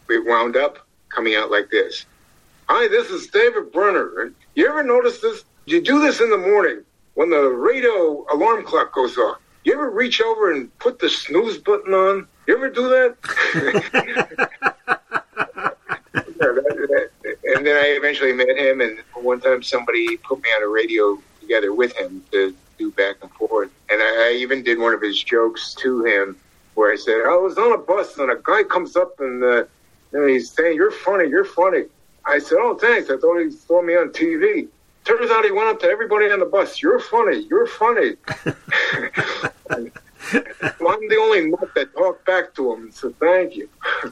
it 0.10 0.26
wound 0.26 0.56
up 0.56 0.78
coming 1.10 1.36
out 1.36 1.52
like 1.52 1.70
this. 1.70 2.06
Hi, 2.68 2.88
this 2.88 3.10
is 3.10 3.28
David 3.28 3.72
Brenner. 3.72 4.32
You 4.56 4.68
ever 4.68 4.84
notice 4.84 5.20
this? 5.20 5.44
You 5.66 5.82
do 5.82 6.00
this 6.00 6.20
in 6.22 6.30
the 6.30 6.38
morning 6.38 6.84
when 7.16 7.30
the 7.30 7.42
radio 7.50 8.26
alarm 8.32 8.64
clock 8.64 8.94
goes 8.94 9.18
off. 9.18 9.40
You 9.66 9.74
ever 9.74 9.90
reach 9.90 10.22
over 10.22 10.52
and 10.52 10.76
put 10.80 11.00
the 11.00 11.10
snooze 11.10 11.58
button 11.58 11.94
on? 11.94 12.28
You 12.48 12.56
ever 12.56 12.70
do 12.70 12.88
that? 12.90 13.16
Yeah, 16.42 16.54
that- 16.56 17.10
that- 17.24 17.38
and 17.56 17.66
then 17.68 17.76
I 17.76 17.89
eventually 18.00 18.34
met 18.34 18.58
him, 18.58 18.82
and 18.82 19.00
one 19.14 19.40
time 19.42 19.62
somebody 19.62 20.18
put 20.18 20.42
me 20.42 20.50
on 20.50 20.64
a 20.64 20.68
radio 20.68 21.18
together 21.42 21.74
with 21.74 21.96
him 21.96 22.24
to 22.32 22.56
do 22.78 22.92
back 22.92 23.18
and 23.22 23.32
forth. 23.32 23.72
And 23.90 24.02
I, 24.02 24.30
I 24.30 24.36
even 24.38 24.64
did 24.64 24.80
one 24.80 24.94
of 24.94 25.02
his 25.02 25.22
jokes 25.22 25.74
to 25.76 26.04
him, 26.06 26.38
where 26.76 26.92
I 26.92 26.96
said, 26.96 27.22
"I 27.26 27.36
was 27.36 27.58
on 27.58 27.74
a 27.74 27.78
bus, 27.78 28.18
and 28.18 28.32
a 28.32 28.40
guy 28.42 28.64
comes 28.64 28.96
up 28.96 29.20
and, 29.20 29.44
uh, 29.44 29.64
and 30.14 30.30
he's 30.30 30.52
saying, 30.52 30.76
"You're 30.76 30.92
funny, 30.92 31.30
you're 31.30 31.46
funny." 31.46 31.84
I 32.26 32.40
said, 32.40 32.58
"Oh, 32.60 32.76
thanks. 32.76 33.10
I 33.10 33.18
thought 33.18 33.40
he 33.40 33.52
saw 33.52 33.82
me 33.82 33.96
on 33.96 34.10
TV." 34.10 34.68
Turns 35.06 35.32
out 35.32 35.46
he 35.46 35.52
went 35.52 35.70
up 35.70 35.80
to 35.80 35.88
everybody 35.88 36.30
on 36.30 36.40
the 36.40 36.46
bus. 36.46 36.82
You're 36.82 37.00
funny. 37.00 37.48
You're 37.50 37.68
funny. 37.68 38.16
I'm 40.32 41.08
the 41.08 41.18
only 41.20 41.50
nut 41.50 41.74
that 41.76 41.94
talked 41.94 42.26
back 42.26 42.54
to 42.56 42.74
him 42.74 42.84
and 42.84 42.94
said, 42.94 43.18
thank 43.20 43.56
you. 43.56 43.70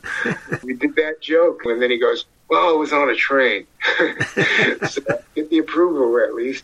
we 0.64 0.74
did 0.74 0.96
that 0.96 1.22
joke. 1.22 1.62
And 1.66 1.82
then 1.82 1.92
he 1.92 2.00
goes, 2.00 2.26
well, 2.50 2.70
I 2.70 2.72
was 2.72 2.94
on 2.94 3.10
a 3.10 3.16
train. 3.16 3.68
so 4.88 5.02
get 5.36 5.50
the 5.50 5.60
approval 5.60 6.20
at 6.20 6.34
least. 6.34 6.64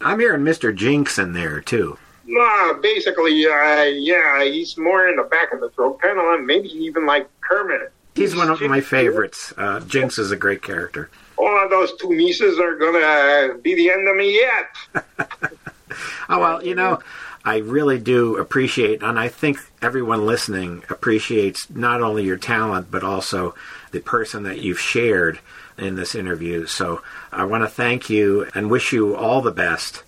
I'm 0.00 0.20
hearing 0.20 0.42
Mr. 0.42 0.74
Jinx 0.74 1.18
in 1.18 1.32
there 1.32 1.60
too. 1.60 1.98
Nah, 2.26 2.74
basically, 2.74 3.46
uh, 3.46 3.84
yeah, 3.84 4.42
he's 4.44 4.76
more 4.76 5.08
in 5.08 5.16
the 5.16 5.22
back 5.22 5.52
of 5.52 5.60
the 5.60 5.70
throat, 5.70 6.00
kind 6.00 6.18
of 6.18 6.44
maybe 6.44 6.68
even 6.68 7.06
like 7.06 7.28
Kermit. 7.40 7.92
He's 8.14 8.34
one 8.34 8.50
of 8.50 8.60
my 8.62 8.80
favorites. 8.80 9.52
Uh, 9.56 9.80
Jinx 9.80 10.18
is 10.18 10.32
a 10.32 10.36
great 10.36 10.62
character. 10.62 11.10
Oh, 11.38 11.66
those 11.70 11.94
two 12.00 12.14
nieces 12.14 12.58
are 12.58 12.74
gonna 12.76 13.58
be 13.58 13.74
the 13.74 13.90
end 13.90 14.08
of 14.08 14.16
me 14.16 14.34
yet. 14.34 15.04
Oh 16.28 16.40
well, 16.40 16.64
you 16.64 16.74
know, 16.74 16.98
I 17.44 17.58
really 17.58 17.98
do 17.98 18.36
appreciate, 18.36 19.02
and 19.02 19.18
I 19.18 19.28
think 19.28 19.58
everyone 19.80 20.26
listening 20.26 20.82
appreciates 20.90 21.70
not 21.70 22.02
only 22.02 22.24
your 22.24 22.36
talent 22.36 22.90
but 22.90 23.04
also 23.04 23.54
the 23.92 24.00
person 24.00 24.42
that 24.42 24.60
you've 24.60 24.80
shared 24.80 25.38
in 25.78 25.96
this 25.96 26.14
interview. 26.14 26.66
So 26.66 27.02
I 27.32 27.44
want 27.44 27.64
to 27.64 27.68
thank 27.68 28.08
you 28.10 28.48
and 28.54 28.70
wish 28.70 28.92
you 28.92 29.16
all 29.16 29.40
the 29.40 29.50
best. 29.50 30.02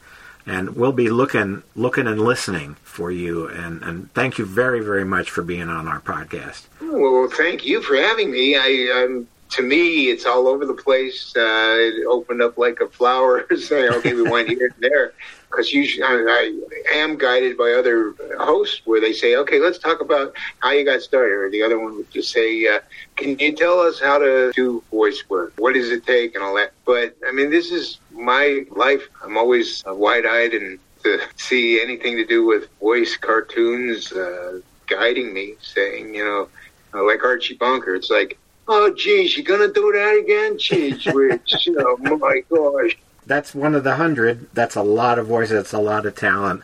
And 0.47 0.77
we'll 0.77 0.93
be 0.93 1.11
looking, 1.11 1.63
looking 1.77 2.07
and 2.07 2.19
listening 2.19 2.77
for 2.83 3.11
you. 3.11 3.49
And, 3.49 3.83
and 3.83 4.13
thank 4.15 4.39
you 4.39 4.47
very, 4.47 4.81
very 4.81 5.05
much 5.05 5.31
for 5.31 5.43
being 5.43 5.69
on 5.69 5.87
our 5.87 6.01
podcast. 6.01 6.67
Well, 6.81 7.29
thank 7.29 7.67
you 7.67 7.83
for 7.83 7.97
having 7.97 8.31
me. 8.31 8.57
I, 8.57 8.91
I'm 8.95 9.29
to 9.51 9.63
me, 9.63 10.11
it's 10.11 10.27
all 10.27 10.47
over 10.47 10.67
the 10.67 10.75
place. 10.75 11.33
Uh, 11.37 11.77
it 11.79 12.07
opened 12.07 12.43
up 12.43 12.59
like 12.59 12.81
a 12.81 12.89
flower, 12.89 13.47
saying, 13.57 13.93
"Okay, 13.95 14.15
we 14.15 14.23
went 14.23 14.49
here 14.49 14.71
and 14.75 14.83
there." 14.83 15.13
Because 15.51 15.73
usually, 15.73 16.03
I, 16.05 16.61
I 16.93 16.97
am 16.97 17.17
guided 17.17 17.57
by 17.57 17.73
other 17.73 18.15
hosts 18.39 18.83
where 18.85 19.01
they 19.01 19.13
say, 19.13 19.37
"Okay, 19.37 19.59
let's 19.59 19.79
talk 19.79 20.01
about 20.01 20.35
how 20.59 20.71
you 20.73 20.85
got 20.85 21.01
started," 21.01 21.35
or 21.35 21.51
the 21.51 21.63
other 21.63 21.79
one 21.79 21.97
would 21.97 22.11
just 22.11 22.31
say, 22.31 22.67
uh, 22.67 22.81
"Can 23.17 23.39
you 23.39 23.55
tell 23.57 23.81
us 23.81 23.99
how 23.99 24.19
to 24.19 24.53
do 24.55 24.83
voice 24.91 25.25
work? 25.29 25.55
What 25.57 25.75
does 25.75 25.91
it 25.91 26.05
take, 26.05 26.35
and 26.35 26.45
all 26.45 26.55
that?" 26.57 26.73
But 26.85 27.17
I 27.27 27.33
mean, 27.33 27.51
this 27.51 27.71
is 27.71 27.99
my 28.13 28.65
life. 28.71 29.09
I'm 29.23 29.39
always 29.39 29.83
uh, 29.87 29.95
wide-eyed 29.95 30.53
and 30.53 30.79
to 31.05 31.21
see 31.37 31.81
anything 31.81 32.17
to 32.17 32.25
do 32.25 32.45
with 32.45 32.69
voice 32.81 33.17
cartoons 33.17 34.13
uh, 34.13 34.61
guiding 34.87 35.33
me, 35.33 35.55
saying, 35.61 36.15
you 36.15 36.25
know, 36.25 36.49
like 36.93 37.23
Archie 37.25 37.55
Bunker, 37.55 37.95
it's 37.95 38.11
like, 38.11 38.39
oh, 38.69 38.93
geez, 38.95 39.37
you're 39.37 39.45
gonna 39.45 39.73
do 39.73 39.93
that 39.93 40.19
again? 40.23 40.59
Geez, 40.59 41.05
which, 41.13 41.67
you 41.67 41.73
know, 41.73 41.97
my 42.17 42.43
gosh. 42.51 42.97
That's 43.27 43.55
one 43.55 43.75
of 43.75 43.85
the 43.85 43.97
hundred. 43.97 44.49
That's 44.55 44.77
a 44.77 44.83
lot 44.83 45.19
of 45.19 45.27
voices. 45.27 45.53
That's 45.53 45.73
a 45.73 45.79
lot 45.79 46.07
of 46.07 46.15
talent. 46.15 46.63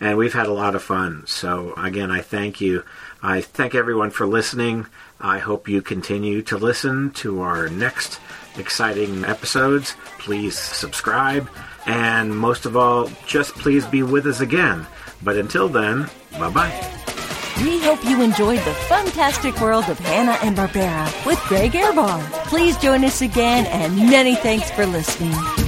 And 0.00 0.16
we've 0.16 0.32
had 0.32 0.46
a 0.46 0.52
lot 0.52 0.74
of 0.74 0.82
fun. 0.82 1.26
So, 1.26 1.74
again, 1.74 2.10
I 2.10 2.20
thank 2.20 2.60
you. 2.60 2.84
I 3.22 3.40
thank 3.40 3.74
everyone 3.74 4.10
for 4.10 4.26
listening. 4.26 4.86
I 5.20 5.38
hope 5.38 5.68
you 5.68 5.80
continue 5.80 6.42
to 6.42 6.58
listen 6.58 7.10
to 7.12 7.40
our 7.40 7.68
next 7.68 8.20
exciting 8.58 9.24
episodes. 9.24 9.94
Please 10.18 10.58
subscribe. 10.58 11.48
And 11.86 12.36
most 12.36 12.66
of 12.66 12.76
all, 12.76 13.10
just 13.26 13.54
please 13.54 13.86
be 13.86 14.02
with 14.02 14.26
us 14.26 14.40
again. 14.40 14.86
But 15.22 15.36
until 15.36 15.68
then, 15.68 16.10
bye 16.38 16.50
bye. 16.50 17.15
We 17.62 17.80
hope 17.80 18.04
you 18.04 18.22
enjoyed 18.22 18.58
the 18.60 18.74
fantastic 18.88 19.60
world 19.60 19.88
of 19.88 19.98
Hanna 19.98 20.38
and 20.42 20.56
Barbera 20.56 21.06
with 21.24 21.38
Greg 21.48 21.72
Ehrbar. 21.72 22.20
Please 22.44 22.76
join 22.76 23.02
us 23.04 23.22
again, 23.22 23.66
and 23.66 23.96
many 23.96 24.34
thanks 24.36 24.70
for 24.70 24.84
listening. 24.84 25.65